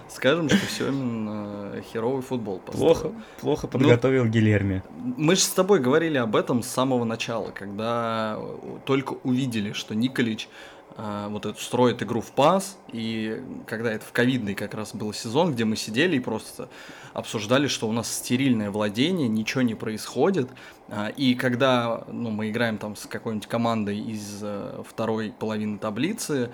Скажем, 0.08 0.48
что 0.48 0.66
все 0.66 0.88
именно 0.88 1.82
херовый 1.92 2.22
футбол 2.22 2.58
построил. 2.58 2.94
Плохо, 2.94 3.14
плохо 3.40 3.66
ну, 3.72 3.78
подготовил 3.78 4.24
ну, 4.24 4.30
Гилерми. 4.30 4.82
Мы 4.98 5.36
же 5.36 5.42
с 5.42 5.48
тобой 5.48 5.80
говорили 5.80 6.18
об 6.18 6.36
этом 6.36 6.62
с 6.62 6.68
самого 6.68 7.04
начала, 7.04 7.50
когда 7.50 8.38
только 8.84 9.14
увидели, 9.22 9.72
что 9.72 9.94
Николич 9.94 10.48
вот 10.96 11.46
эту 11.46 11.60
строит 11.60 12.02
игру 12.02 12.20
в 12.20 12.32
пас, 12.32 12.76
и 12.92 13.42
когда 13.66 13.92
это 13.92 14.04
в 14.04 14.12
ковидный 14.12 14.54
как 14.54 14.74
раз 14.74 14.94
был 14.94 15.12
сезон, 15.12 15.52
где 15.52 15.64
мы 15.64 15.76
сидели 15.76 16.16
и 16.16 16.20
просто 16.20 16.68
обсуждали, 17.12 17.68
что 17.68 17.88
у 17.88 17.92
нас 17.92 18.12
стерильное 18.12 18.70
владение, 18.70 19.28
ничего 19.28 19.62
не 19.62 19.74
происходит, 19.74 20.48
а, 20.88 21.08
и 21.08 21.34
когда 21.34 22.04
ну, 22.08 22.30
мы 22.30 22.50
играем 22.50 22.78
там 22.78 22.96
с 22.96 23.06
какой-нибудь 23.06 23.48
командой 23.48 23.98
из 23.98 24.40
э, 24.42 24.82
второй 24.86 25.32
половины 25.38 25.78
таблицы, 25.78 26.50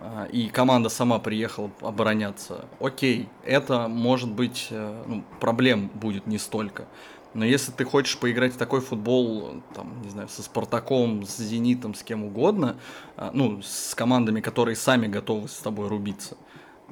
а, 0.00 0.26
и 0.30 0.48
команда 0.48 0.88
сама 0.88 1.18
приехала 1.18 1.70
обороняться, 1.80 2.66
окей, 2.80 3.28
это 3.44 3.88
может 3.88 4.30
быть, 4.30 4.68
э, 4.70 5.04
ну, 5.06 5.24
проблем 5.40 5.90
будет 5.94 6.26
не 6.26 6.38
столько. 6.38 6.86
Но 7.34 7.44
если 7.44 7.70
ты 7.70 7.84
хочешь 7.84 8.18
поиграть 8.18 8.54
в 8.54 8.56
такой 8.56 8.80
футбол, 8.80 9.62
там, 9.74 10.02
не 10.02 10.10
знаю, 10.10 10.28
со 10.28 10.42
Спартаком, 10.42 11.24
с 11.24 11.38
Зенитом, 11.38 11.94
с 11.94 12.02
кем 12.02 12.24
угодно, 12.24 12.76
а, 13.16 13.30
ну, 13.32 13.60
с 13.62 13.94
командами, 13.94 14.40
которые 14.40 14.74
сами 14.74 15.06
готовы 15.06 15.48
с 15.48 15.58
тобой 15.58 15.88
рубиться, 15.88 16.36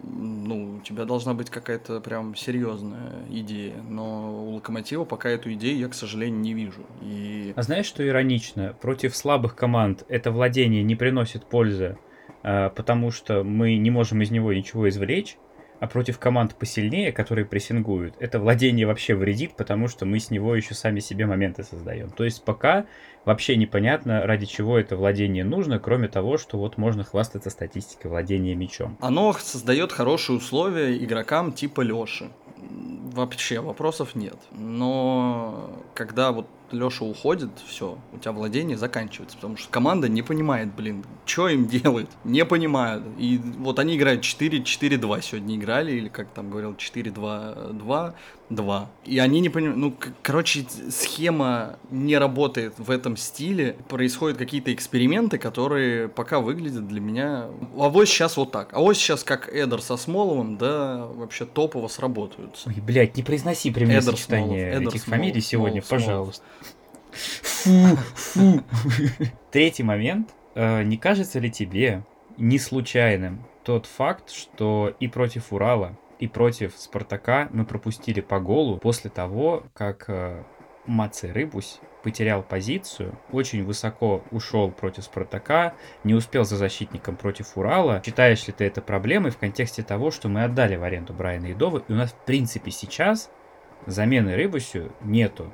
ну, 0.02 0.76
у 0.76 0.80
тебя 0.80 1.04
должна 1.04 1.34
быть 1.34 1.50
какая-то 1.50 2.00
прям 2.00 2.36
серьезная 2.36 3.24
идея. 3.30 3.82
Но 3.88 4.46
у 4.46 4.54
Локомотива 4.54 5.04
пока 5.04 5.28
эту 5.28 5.52
идею 5.54 5.78
я, 5.78 5.88
к 5.88 5.94
сожалению, 5.94 6.40
не 6.40 6.54
вижу. 6.54 6.86
И... 7.02 7.52
А 7.56 7.62
знаешь, 7.62 7.86
что 7.86 8.06
иронично? 8.06 8.76
Против 8.80 9.16
слабых 9.16 9.56
команд 9.56 10.04
это 10.08 10.30
владение 10.30 10.84
не 10.84 10.94
приносит 10.94 11.44
пользы, 11.46 11.98
а, 12.42 12.70
потому 12.70 13.10
что 13.10 13.42
мы 13.42 13.76
не 13.76 13.90
можем 13.90 14.22
из 14.22 14.30
него 14.30 14.52
ничего 14.52 14.88
извлечь, 14.88 15.36
а 15.80 15.86
против 15.86 16.18
команд 16.18 16.54
посильнее, 16.54 17.12
которые 17.12 17.44
прессингуют, 17.44 18.14
это 18.18 18.40
владение 18.40 18.86
вообще 18.86 19.14
вредит, 19.14 19.54
потому 19.56 19.88
что 19.88 20.06
мы 20.06 20.18
с 20.18 20.30
него 20.30 20.54
еще 20.54 20.74
сами 20.74 21.00
себе 21.00 21.26
моменты 21.26 21.62
создаем. 21.62 22.10
То 22.10 22.24
есть 22.24 22.44
пока 22.44 22.86
вообще 23.28 23.56
непонятно, 23.56 24.22
ради 24.26 24.46
чего 24.46 24.78
это 24.78 24.96
владение 24.96 25.44
нужно, 25.44 25.78
кроме 25.78 26.08
того, 26.08 26.38
что 26.38 26.56
вот 26.56 26.78
можно 26.78 27.04
хвастаться 27.04 27.50
статистикой 27.50 28.10
владения 28.10 28.54
мячом. 28.54 28.96
Оно 29.00 29.34
создает 29.34 29.92
хорошие 29.92 30.38
условия 30.38 30.96
игрокам 30.96 31.52
типа 31.52 31.82
Лёши. 31.82 32.30
Вообще 33.12 33.60
вопросов 33.60 34.14
нет. 34.14 34.36
Но 34.52 35.70
когда 35.94 36.32
вот 36.32 36.46
Леша 36.72 37.04
уходит, 37.04 37.50
все, 37.66 37.98
у 38.12 38.18
тебя 38.18 38.32
владение 38.32 38.76
заканчивается, 38.76 39.36
потому 39.36 39.56
что 39.56 39.70
команда 39.70 40.08
не 40.08 40.22
понимает, 40.22 40.74
блин, 40.74 41.04
что 41.24 41.48
им 41.48 41.66
делать, 41.66 42.08
не 42.24 42.44
понимают. 42.44 43.04
И 43.18 43.40
вот 43.58 43.78
они 43.78 43.96
играют 43.96 44.22
4-4-2 44.22 45.22
сегодня 45.22 45.56
играли, 45.56 45.92
или 45.92 46.08
как 46.08 46.28
там 46.28 46.50
говорил, 46.50 46.72
4-2-2, 46.72 48.14
2. 48.50 48.90
И 49.04 49.18
они 49.18 49.40
не 49.40 49.48
понимают, 49.48 49.78
ну, 49.78 49.94
короче, 50.22 50.64
схема 50.90 51.78
не 51.90 52.16
работает 52.16 52.74
в 52.78 52.90
этом 52.90 53.16
стиле, 53.16 53.76
происходят 53.88 54.38
какие-то 54.38 54.72
эксперименты, 54.72 55.38
которые 55.38 56.08
пока 56.08 56.40
выглядят 56.40 56.88
для 56.88 57.00
меня... 57.00 57.46
А 57.76 57.88
вот 57.88 58.06
сейчас 58.06 58.36
вот 58.36 58.52
так, 58.52 58.70
а 58.72 58.80
вот 58.80 58.94
сейчас 58.96 59.24
как 59.24 59.48
Эдер 59.52 59.82
со 59.82 59.96
Смоловым, 59.96 60.56
да, 60.56 61.06
вообще 61.06 61.44
топово 61.44 61.88
сработают. 61.88 62.60
Ой, 62.66 62.76
блядь, 62.80 63.16
не 63.16 63.22
произноси 63.22 63.70
при 63.70 63.84
мне 63.84 64.00
сочетание 64.00 64.70
этих 64.70 65.02
Смолов, 65.02 65.02
фамилий 65.02 65.40
сегодня, 65.40 65.82
Смолов, 65.82 66.04
пожалуйста. 66.04 66.44
Фу, 67.42 67.96
фу. 68.14 68.62
Третий 69.50 69.82
момент. 69.82 70.30
Э, 70.54 70.82
не 70.82 70.96
кажется 70.96 71.38
ли 71.38 71.50
тебе 71.50 72.02
не 72.36 72.58
случайным 72.58 73.44
тот 73.64 73.86
факт, 73.86 74.30
что 74.30 74.94
и 75.00 75.08
против 75.08 75.52
Урала, 75.52 75.96
и 76.18 76.26
против 76.26 76.74
Спартака 76.76 77.48
мы 77.52 77.64
пропустили 77.64 78.20
по 78.20 78.40
голу 78.40 78.78
после 78.78 79.10
того, 79.10 79.64
как 79.74 80.04
э, 80.08 80.42
Мацей 80.86 81.32
Рыбусь 81.32 81.80
потерял 82.02 82.42
позицию, 82.42 83.18
очень 83.30 83.64
высоко 83.64 84.22
ушел 84.30 84.70
против 84.70 85.04
Спартака, 85.04 85.74
не 86.04 86.14
успел 86.14 86.44
за 86.44 86.56
защитником 86.56 87.16
против 87.16 87.56
Урала. 87.56 88.02
Считаешь 88.04 88.46
ли 88.46 88.52
ты 88.52 88.64
это 88.64 88.80
проблемой 88.80 89.30
в 89.30 89.38
контексте 89.38 89.82
того, 89.82 90.10
что 90.10 90.28
мы 90.28 90.44
отдали 90.44 90.76
в 90.76 90.82
аренду 90.82 91.12
Брайана 91.12 91.46
Едова, 91.46 91.82
и 91.86 91.92
у 91.92 91.96
нас 91.96 92.12
в 92.12 92.24
принципе 92.24 92.70
сейчас 92.70 93.30
замены 93.86 94.34
Рыбусю 94.34 94.92
нету 95.02 95.52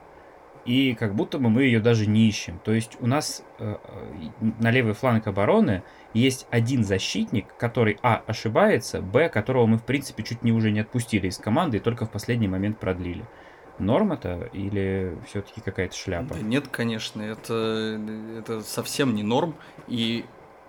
и 0.64 0.94
как 0.94 1.14
будто 1.14 1.38
бы 1.38 1.50
мы 1.50 1.64
ее 1.64 1.80
даже 1.80 2.06
не 2.06 2.28
ищем. 2.28 2.60
То 2.64 2.72
есть 2.72 2.96
у 3.00 3.06
нас 3.06 3.42
э, 3.58 3.76
э, 3.82 4.50
на 4.60 4.70
левый 4.70 4.94
фланг 4.94 5.26
обороны 5.26 5.82
есть 6.14 6.46
один 6.50 6.84
защитник, 6.84 7.46
который, 7.58 7.98
а, 8.02 8.22
ошибается, 8.26 9.00
б, 9.00 9.28
которого 9.28 9.66
мы, 9.66 9.78
в 9.78 9.84
принципе, 9.84 10.22
чуть 10.22 10.42
не 10.42 10.52
уже 10.52 10.70
не 10.70 10.80
отпустили 10.80 11.28
из 11.28 11.38
команды 11.38 11.78
и 11.78 11.80
только 11.80 12.06
в 12.06 12.10
последний 12.10 12.48
момент 12.48 12.78
продлили. 12.78 13.24
Норм 13.78 14.12
это 14.12 14.48
или 14.52 15.18
все-таки 15.26 15.60
какая-то 15.60 15.96
шляпа? 15.96 16.34
Нет, 16.34 16.68
конечно, 16.68 17.20
это, 17.20 18.00
это 18.38 18.60
совсем 18.60 19.14
не 19.14 19.24
норм. 19.24 19.56
И 19.88 20.24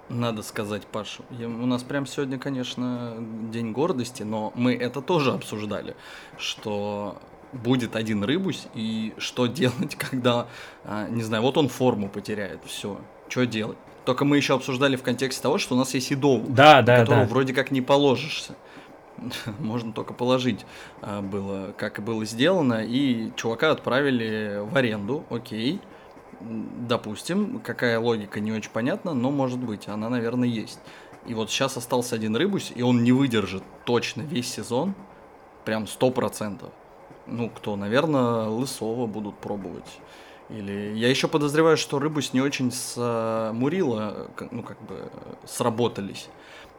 надо 0.10 0.42
сказать, 0.42 0.86
Паша, 0.88 1.24
я, 1.32 1.48
у 1.48 1.66
нас 1.66 1.84
прям 1.84 2.06
сегодня, 2.06 2.38
конечно, 2.38 3.16
день 3.52 3.72
гордости, 3.72 4.24
но 4.24 4.52
мы 4.56 4.76
это 4.76 5.02
тоже 5.02 5.32
обсуждали, 5.32 5.96
что 6.38 7.22
будет 7.54 7.96
один 7.96 8.24
рыбусь, 8.24 8.68
и 8.74 9.14
что 9.18 9.48
делать, 9.48 9.96
когда, 9.98 10.48
а, 10.84 11.08
не 11.10 11.24
знаю, 11.24 11.44
вот 11.44 11.58
он 11.58 11.70
форму 11.70 12.10
потеряет, 12.10 12.60
все, 12.66 13.00
что 13.28 13.46
делать? 13.46 13.78
Только 14.06 14.24
мы 14.24 14.38
еще 14.38 14.54
обсуждали 14.54 14.96
в 14.96 15.04
контексте 15.04 15.42
того, 15.42 15.58
что 15.58 15.76
у 15.76 15.78
нас 15.78 15.94
есть 15.94 16.12
идол, 16.12 16.44
да, 16.48 16.82
да, 16.82 17.00
которого 17.00 17.24
да. 17.24 17.30
вроде 17.30 17.54
как 17.54 17.72
не 17.72 17.82
положишься. 17.82 18.56
Можно 19.60 19.94
только 19.94 20.14
положить 20.14 20.66
а, 21.02 21.22
было, 21.22 21.74
как 21.78 22.00
и 22.00 22.02
было 22.02 22.26
сделано, 22.26 22.86
и 22.86 23.32
чувака 23.36 23.72
отправили 23.72 24.60
в 24.62 24.76
аренду, 24.76 25.26
окей. 25.30 25.82
Допустим, 26.42 27.62
какая 27.62 27.98
логика 27.98 28.40
не 28.42 28.52
очень 28.52 28.70
понятна, 28.70 29.14
но 29.14 29.32
может 29.32 29.58
быть, 29.58 29.88
она, 29.88 30.10
наверное, 30.10 30.50
есть. 30.50 30.80
И 31.26 31.34
вот 31.34 31.50
сейчас 31.50 31.78
остался 31.78 32.16
один 32.16 32.36
рыбусь, 32.36 32.72
и 32.76 32.84
он 32.84 33.04
не 33.04 33.14
выдержит 33.14 33.64
точно 33.86 34.22
весь 34.22 34.54
сезон, 34.54 34.94
прям 35.64 35.88
сто 35.88 36.12
процентов 36.12 36.72
ну, 37.28 37.50
кто, 37.50 37.76
наверное, 37.76 38.48
Лысова 38.48 39.06
будут 39.06 39.36
пробовать. 39.38 40.00
Или 40.50 40.94
я 40.96 41.10
еще 41.10 41.28
подозреваю, 41.28 41.76
что 41.76 41.98
Рыбусь 42.00 42.34
не 42.34 42.42
очень 42.42 42.72
с 42.72 42.94
э, 42.98 43.52
Мурила, 43.54 44.28
ну, 44.52 44.62
как 44.62 44.80
бы, 44.84 45.10
сработались. 45.46 46.30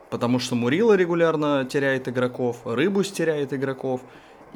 Потому 0.08 0.38
что 0.38 0.54
Мурила 0.54 0.94
регулярно 0.94 1.64
теряет 1.64 2.06
игроков, 2.06 2.58
Рыбусь 2.64 3.10
теряет 3.10 3.52
игроков, 3.52 4.02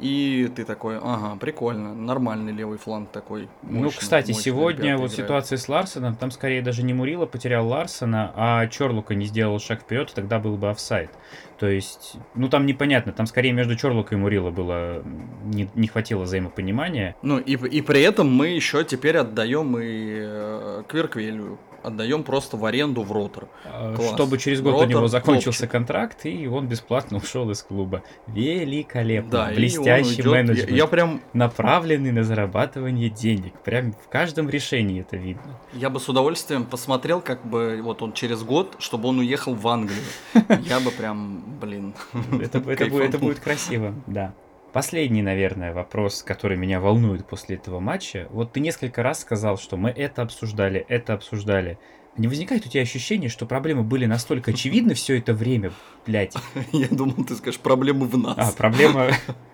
и 0.01 0.51
ты 0.55 0.65
такой, 0.65 0.97
ага, 0.97 1.37
прикольно, 1.39 1.93
нормальный 1.93 2.51
левый 2.51 2.77
фланг 2.77 3.09
такой. 3.11 3.47
Мощный, 3.61 3.81
ну, 3.81 3.91
кстати, 3.91 4.31
сегодня 4.31 4.97
вот 4.97 5.11
играют. 5.11 5.13
ситуация 5.13 5.57
с 5.57 5.69
Ларсоном, 5.69 6.15
там 6.15 6.31
скорее 6.31 6.61
даже 6.61 6.83
не 6.83 6.93
Мурила 6.93 7.25
потерял 7.27 7.67
Ларсона, 7.67 8.31
а 8.35 8.67
Чорлука 8.67 9.13
не 9.13 9.25
сделал 9.25 9.59
шаг 9.59 9.81
вперед, 9.81 10.09
и 10.09 10.15
тогда 10.15 10.39
был 10.39 10.57
бы 10.57 10.69
офсайд. 10.69 11.11
То 11.59 11.67
есть, 11.67 12.15
ну 12.33 12.49
там 12.49 12.65
непонятно, 12.65 13.11
там 13.11 13.27
скорее 13.27 13.53
между 13.53 13.75
Чорлукой 13.75 14.17
и 14.17 14.21
Мурила 14.21 14.49
было, 14.49 15.03
не, 15.43 15.69
не 15.75 15.87
хватило 15.87 16.23
взаимопонимания. 16.23 17.15
Ну 17.21 17.37
и, 17.37 17.53
и 17.53 17.81
при 17.81 18.01
этом 18.01 18.33
мы 18.33 18.47
еще 18.47 18.83
теперь 18.83 19.17
отдаем 19.17 19.77
и 19.77 20.19
э, 20.19 20.83
Кверквелю 20.87 21.59
отдаем 21.83 22.23
просто 22.23 22.57
в 22.57 22.65
аренду 22.65 23.01
в 23.03 23.11
ротор. 23.11 23.47
А, 23.65 23.95
Класс. 23.95 24.13
Чтобы 24.13 24.37
через 24.37 24.61
год 24.61 24.73
у 24.73 24.77
Ротор 24.77 24.89
него 24.89 25.07
закончился 25.07 25.61
топчик. 25.61 25.71
контракт, 25.71 26.25
и 26.25 26.47
он 26.47 26.67
бесплатно 26.67 27.17
ушел 27.17 27.49
из 27.51 27.61
клуба. 27.63 28.03
Великолепно. 28.27 29.31
Да, 29.31 29.51
Блестящий 29.53 30.21
уйдет. 30.21 30.25
менеджмент. 30.25 30.69
Я, 30.69 30.75
я 30.77 30.87
прям, 30.87 31.21
Направленный 31.33 32.11
на 32.11 32.23
зарабатывание 32.23 33.09
денег. 33.09 33.53
Прям 33.63 33.93
в 33.93 34.09
каждом 34.09 34.49
решении 34.49 35.01
это 35.01 35.17
видно. 35.17 35.59
я 35.73 35.89
бы 35.89 35.99
с 35.99 36.07
удовольствием 36.09 36.65
посмотрел, 36.65 37.21
как 37.21 37.45
бы 37.45 37.79
вот 37.83 38.01
он 38.01 38.13
через 38.13 38.43
год, 38.43 38.75
чтобы 38.79 39.09
он 39.09 39.19
уехал 39.19 39.53
в 39.55 39.67
Англию. 39.67 40.01
Я 40.67 40.79
бы 40.79 40.91
прям, 40.91 41.43
блин. 41.59 41.93
Это, 42.41 42.59
будет 42.59 43.39
красиво, 43.39 43.93
да. 44.07 44.33
Последний, 44.73 45.21
наверное, 45.21 45.73
вопрос, 45.73 46.23
который 46.23 46.55
меня 46.55 46.79
волнует 46.79 47.25
после 47.25 47.57
этого 47.57 47.79
матча. 47.79 48.27
Вот 48.29 48.53
ты 48.53 48.61
несколько 48.61 49.03
раз 49.03 49.19
сказал, 49.19 49.57
что 49.57 49.75
мы 49.75 49.89
это 49.89 50.21
обсуждали, 50.21 50.85
это 50.87 51.13
обсуждали. 51.13 51.77
Не 52.17 52.27
возникает 52.27 52.65
у 52.65 52.69
тебя 52.69 52.81
ощущение, 52.83 53.29
что 53.29 53.45
проблемы 53.45 53.83
были 53.83 54.05
настолько 54.05 54.51
очевидны 54.51 54.93
все 54.93 55.17
это 55.17 55.33
время, 55.33 55.71
блядь? 56.05 56.35
Я 56.71 56.87
думал, 56.87 57.23
ты 57.25 57.35
скажешь, 57.35 57.59
проблемы 57.59 58.05
в 58.07 58.17
нас. 58.17 58.37
А, 58.37 58.55
проблема... 58.55 59.09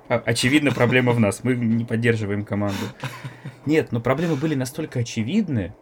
а, 0.08 0.22
Очевидно, 0.26 0.72
проблема 0.72 1.14
в 1.14 1.20
нас. 1.20 1.44
Мы 1.44 1.56
не 1.56 1.86
поддерживаем 1.86 2.46
команду. 2.46 2.86
Нет, 3.66 3.92
но 3.92 4.00
проблемы 4.00 4.36
были 4.36 4.54
настолько 4.54 5.00
очевидны, 5.00 5.74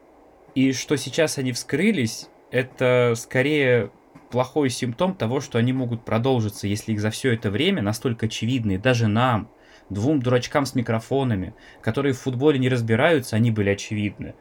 и 0.54 0.71
что 0.71 0.95
сейчас 0.95 1.38
они 1.38 1.52
вскрылись, 1.52 2.28
это 2.52 3.13
скорее 3.17 3.91
плохой 4.30 4.70
симптом 4.70 5.16
того, 5.16 5.42
что 5.42 5.58
они 5.58 5.74
могут 5.74 6.04
продолжиться, 6.04 6.68
если 6.68 6.94
их 6.94 7.00
за 7.00 7.10
все 7.10 7.34
это 7.34 7.50
время 7.50 7.82
настолько 7.82 8.26
очевидные, 8.26 8.80
даже 8.80 9.08
нам, 9.08 9.50
двум 9.90 10.22
дурачкам 10.22 10.66
с 10.66 10.76
микрофонами, 10.76 11.54
которые 11.82 12.14
в 12.14 12.20
футболе 12.20 12.60
не 12.60 12.70
разбираются, 12.70 13.36
они 13.36 13.52
были 13.52 13.70
очевидны, 13.70 14.36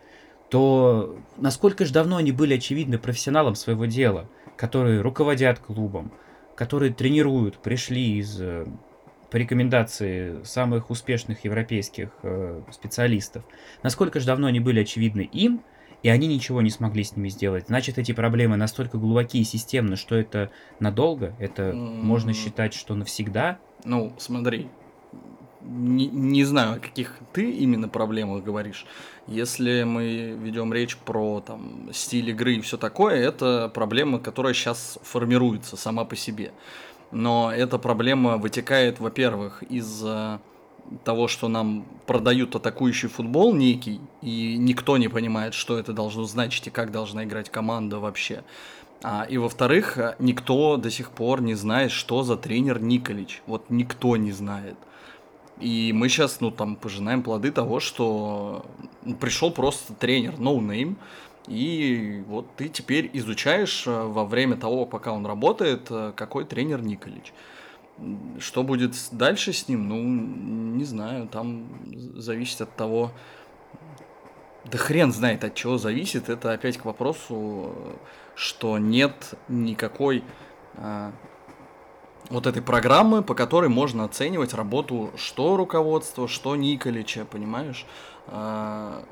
то 0.50 1.18
насколько 1.36 1.84
же 1.84 1.92
давно 1.92 2.16
они 2.16 2.32
были 2.32 2.54
очевидны 2.54 2.98
профессионалам 2.98 3.54
своего 3.54 3.86
дела, 3.86 4.28
которые 4.56 5.00
руководят 5.00 5.58
клубом, 5.58 6.12
которые 6.56 6.92
тренируют, 6.92 7.58
пришли 7.58 8.18
из 8.18 8.40
э, 8.40 8.66
по 9.30 9.36
рекомендации 9.36 10.42
самых 10.44 10.90
успешных 10.90 11.44
европейских 11.44 12.10
э, 12.22 12.62
специалистов, 12.70 13.44
насколько 13.82 14.20
же 14.20 14.26
давно 14.26 14.46
они 14.46 14.60
были 14.60 14.80
очевидны 14.80 15.22
им, 15.22 15.62
и 16.04 16.10
они 16.10 16.26
ничего 16.28 16.60
не 16.60 16.68
смогли 16.68 17.02
с 17.02 17.16
ними 17.16 17.30
сделать. 17.30 17.64
Значит, 17.68 17.96
эти 17.98 18.12
проблемы 18.12 18.56
настолько 18.56 18.98
глубоки 18.98 19.38
и 19.38 19.44
системны, 19.44 19.96
что 19.96 20.14
это 20.14 20.50
надолго, 20.78 21.34
это 21.38 21.70
М. 21.70 22.04
можно 22.04 22.34
считать, 22.34 22.74
что 22.74 22.94
навсегда. 22.94 23.58
Ну, 23.84 24.12
смотри, 24.18 24.68
не, 25.62 26.06
не 26.08 26.44
знаю, 26.44 26.76
о 26.76 26.78
каких 26.78 27.16
ты 27.32 27.50
именно 27.50 27.88
проблемах 27.88 28.44
говоришь. 28.44 28.84
Если 29.26 29.84
мы 29.84 30.36
ведем 30.38 30.74
речь 30.74 30.98
про 30.98 31.40
там, 31.40 31.88
стиль 31.94 32.28
игры 32.28 32.56
и 32.56 32.60
все 32.60 32.76
такое, 32.76 33.14
это 33.16 33.70
проблема, 33.72 34.18
которая 34.18 34.52
сейчас 34.52 34.98
формируется 35.02 35.78
сама 35.78 36.04
по 36.04 36.16
себе. 36.16 36.52
Но 37.12 37.50
эта 37.50 37.78
проблема 37.78 38.36
вытекает, 38.36 39.00
во-первых, 39.00 39.62
из 39.62 40.02
э, 40.04 40.38
того, 41.04 41.28
что 41.28 41.48
нам 41.48 41.86
продают 42.06 42.54
атакующий 42.54 43.08
футбол 43.08 43.54
некий, 43.54 44.00
и 44.22 44.56
никто 44.58 44.96
не 44.96 45.08
понимает, 45.08 45.54
что 45.54 45.78
это 45.78 45.92
должно 45.92 46.24
значить 46.24 46.66
и 46.66 46.70
как 46.70 46.90
должна 46.90 47.24
играть 47.24 47.50
команда 47.50 47.98
вообще. 47.98 48.44
А, 49.02 49.26
и 49.28 49.36
во-вторых, 49.36 49.98
э, 49.98 50.16
никто 50.18 50.76
до 50.76 50.90
сих 50.90 51.10
пор 51.10 51.42
не 51.42 51.54
знает, 51.54 51.90
что 51.90 52.22
за 52.22 52.36
тренер 52.36 52.80
Николич. 52.80 53.42
Вот 53.46 53.68
никто 53.68 54.16
не 54.16 54.32
знает. 54.32 54.76
И 55.60 55.92
мы 55.94 56.08
сейчас, 56.08 56.40
ну, 56.40 56.50
там, 56.50 56.76
пожинаем 56.76 57.22
плоды 57.22 57.52
того, 57.52 57.80
что 57.80 58.64
пришел 59.20 59.50
просто 59.50 59.92
тренер, 59.94 60.34
no 60.34 60.58
name, 60.58 60.96
и 61.46 62.24
вот 62.26 62.46
ты 62.56 62.68
теперь 62.68 63.10
изучаешь 63.12 63.84
э, 63.86 63.90
во 63.90 64.24
время 64.24 64.56
того, 64.56 64.86
пока 64.86 65.12
он 65.12 65.26
работает, 65.26 65.86
э, 65.90 66.12
какой 66.16 66.44
тренер 66.44 66.82
Николич. 66.82 67.32
Что 68.38 68.62
будет 68.64 68.94
дальше 69.12 69.52
с 69.52 69.68
ним, 69.68 69.88
ну, 69.88 70.02
не 70.02 70.84
знаю, 70.84 71.28
там 71.28 71.68
зависит 72.16 72.60
от 72.60 72.74
того, 72.74 73.12
да 74.64 74.78
хрен 74.78 75.12
знает 75.12 75.44
от 75.44 75.54
чего 75.54 75.78
зависит, 75.78 76.28
это 76.28 76.52
опять 76.52 76.78
к 76.78 76.84
вопросу, 76.84 77.72
что 78.34 78.78
нет 78.78 79.34
никакой 79.48 80.24
а, 80.76 81.12
вот 82.30 82.46
этой 82.46 82.62
программы, 82.62 83.22
по 83.22 83.34
которой 83.34 83.68
можно 83.68 84.04
оценивать 84.04 84.54
работу 84.54 85.12
что 85.16 85.56
руководства, 85.56 86.26
что 86.26 86.56
Николича, 86.56 87.24
понимаешь? 87.24 87.86
А, 88.26 89.04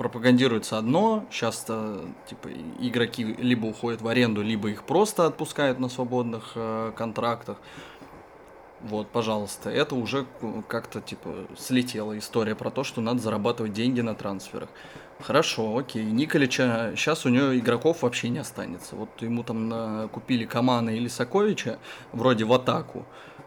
пропагандируется 0.00 0.78
одно, 0.78 1.26
часто 1.30 2.00
типа 2.26 2.48
игроки 2.80 3.22
либо 3.22 3.66
уходят 3.66 4.00
в 4.00 4.08
аренду, 4.08 4.40
либо 4.40 4.70
их 4.70 4.84
просто 4.84 5.26
отпускают 5.26 5.78
на 5.78 5.90
свободных 5.90 6.52
э, 6.54 6.92
контрактах. 6.96 7.58
Вот, 8.80 9.08
пожалуйста, 9.10 9.68
это 9.68 9.94
уже 9.96 10.24
как-то 10.68 11.02
типа 11.02 11.28
слетела 11.58 12.16
история 12.16 12.54
про 12.54 12.70
то, 12.70 12.82
что 12.82 13.02
надо 13.02 13.20
зарабатывать 13.20 13.74
деньги 13.74 14.00
на 14.00 14.14
трансферах. 14.14 14.70
Хорошо, 15.20 15.76
окей. 15.76 16.02
Николича, 16.02 16.94
сейчас 16.96 17.26
у 17.26 17.28
него 17.28 17.54
игроков 17.58 18.00
вообще 18.00 18.30
не 18.30 18.38
останется. 18.38 18.96
Вот 18.96 19.10
ему 19.20 19.42
там 19.42 19.68
на- 19.68 20.08
купили 20.08 20.46
Камана 20.46 20.88
или 20.88 21.08
Саковича, 21.08 21.78
вроде 22.12 22.46
в 22.46 22.54
атаку. 22.54 23.04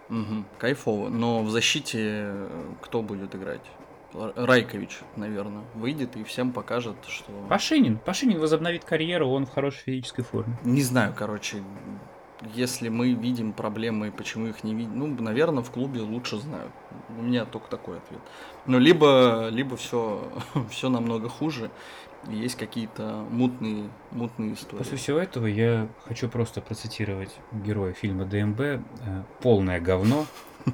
Мгм, 0.10 0.46
кайфово. 0.60 1.10
Но 1.10 1.42
в 1.42 1.50
защите 1.50 1.98
э, 2.00 2.50
кто 2.82 3.02
будет 3.02 3.34
играть? 3.34 3.62
Райкович, 4.14 5.00
наверное, 5.16 5.64
выйдет 5.74 6.16
и 6.16 6.24
всем 6.24 6.52
покажет, 6.52 6.96
что... 7.08 7.32
Пашинин. 7.50 7.98
Пашинин 7.98 8.40
возобновит 8.40 8.84
карьеру, 8.86 9.30
он 9.30 9.46
в 9.46 9.52
хорошей 9.54 9.80
физической 9.84 10.24
форме. 10.24 10.58
Не 10.64 10.82
знаю, 10.82 11.14
короче, 11.16 11.64
если 12.54 12.90
мы 12.90 13.14
видим 13.14 13.54
проблемы, 13.54 14.12
почему 14.12 14.48
их 14.48 14.64
не 14.64 14.74
видим, 14.74 15.00
ну, 15.00 15.08
наверное, 15.08 15.64
в 15.64 15.72
клубе 15.72 16.02
лучше 16.02 16.38
знают. 16.38 16.72
У 17.18 17.22
меня 17.22 17.46
только 17.46 17.70
такой 17.70 17.98
ответ. 17.98 18.22
Ну, 18.66 18.80
либо, 18.80 19.48
либо 19.50 19.78
все, 19.78 20.32
все 20.70 20.90
намного 20.90 21.30
хуже, 21.30 21.72
есть 22.30 22.56
какие-то 22.56 23.26
мутные, 23.30 23.90
мутные 24.12 24.54
истории. 24.54 24.80
После 24.80 24.98
всего 24.98 25.20
этого 25.20 25.46
я 25.46 25.88
хочу 26.06 26.30
просто 26.30 26.62
процитировать 26.62 27.36
героя 27.52 27.94
фильма 27.94 28.26
ДМБ. 28.26 28.60
э, 28.60 28.80
Полное 29.42 29.80
говно. 29.80 30.26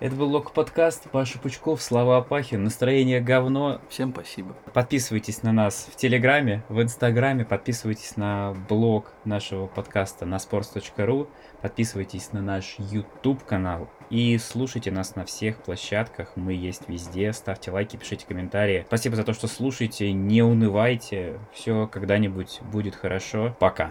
Это 0.00 0.14
был 0.14 0.30
Лок 0.30 0.52
подкаст. 0.52 1.10
Паша 1.10 1.40
Пучков, 1.40 1.82
Слава 1.82 2.18
Апахин. 2.18 2.62
Настроение 2.62 3.20
говно. 3.20 3.80
Всем 3.88 4.12
спасибо. 4.12 4.54
Подписывайтесь 4.72 5.42
на 5.42 5.50
нас 5.50 5.88
в 5.92 5.96
Телеграме, 5.96 6.62
в 6.68 6.80
Инстаграме, 6.80 7.44
подписывайтесь 7.44 8.16
на 8.16 8.54
блог 8.68 9.12
нашего 9.24 9.66
подкаста 9.66 10.24
на 10.24 10.36
sports.ru, 10.36 11.28
подписывайтесь 11.62 12.32
на 12.32 12.42
наш 12.42 12.76
YouTube 12.78 13.42
канал 13.42 13.90
и 14.08 14.38
слушайте 14.38 14.92
нас 14.92 15.16
на 15.16 15.24
всех 15.24 15.56
площадках. 15.64 16.30
Мы 16.36 16.52
есть 16.52 16.88
везде. 16.88 17.32
Ставьте 17.32 17.72
лайки, 17.72 17.96
пишите 17.96 18.24
комментарии. 18.24 18.84
Спасибо 18.86 19.16
за 19.16 19.24
то, 19.24 19.32
что 19.32 19.48
слушаете. 19.48 20.12
Не 20.12 20.42
унывайте. 20.42 21.40
Все 21.52 21.88
когда-нибудь 21.88 22.60
будет 22.70 22.94
хорошо. 22.94 23.56
Пока. 23.58 23.88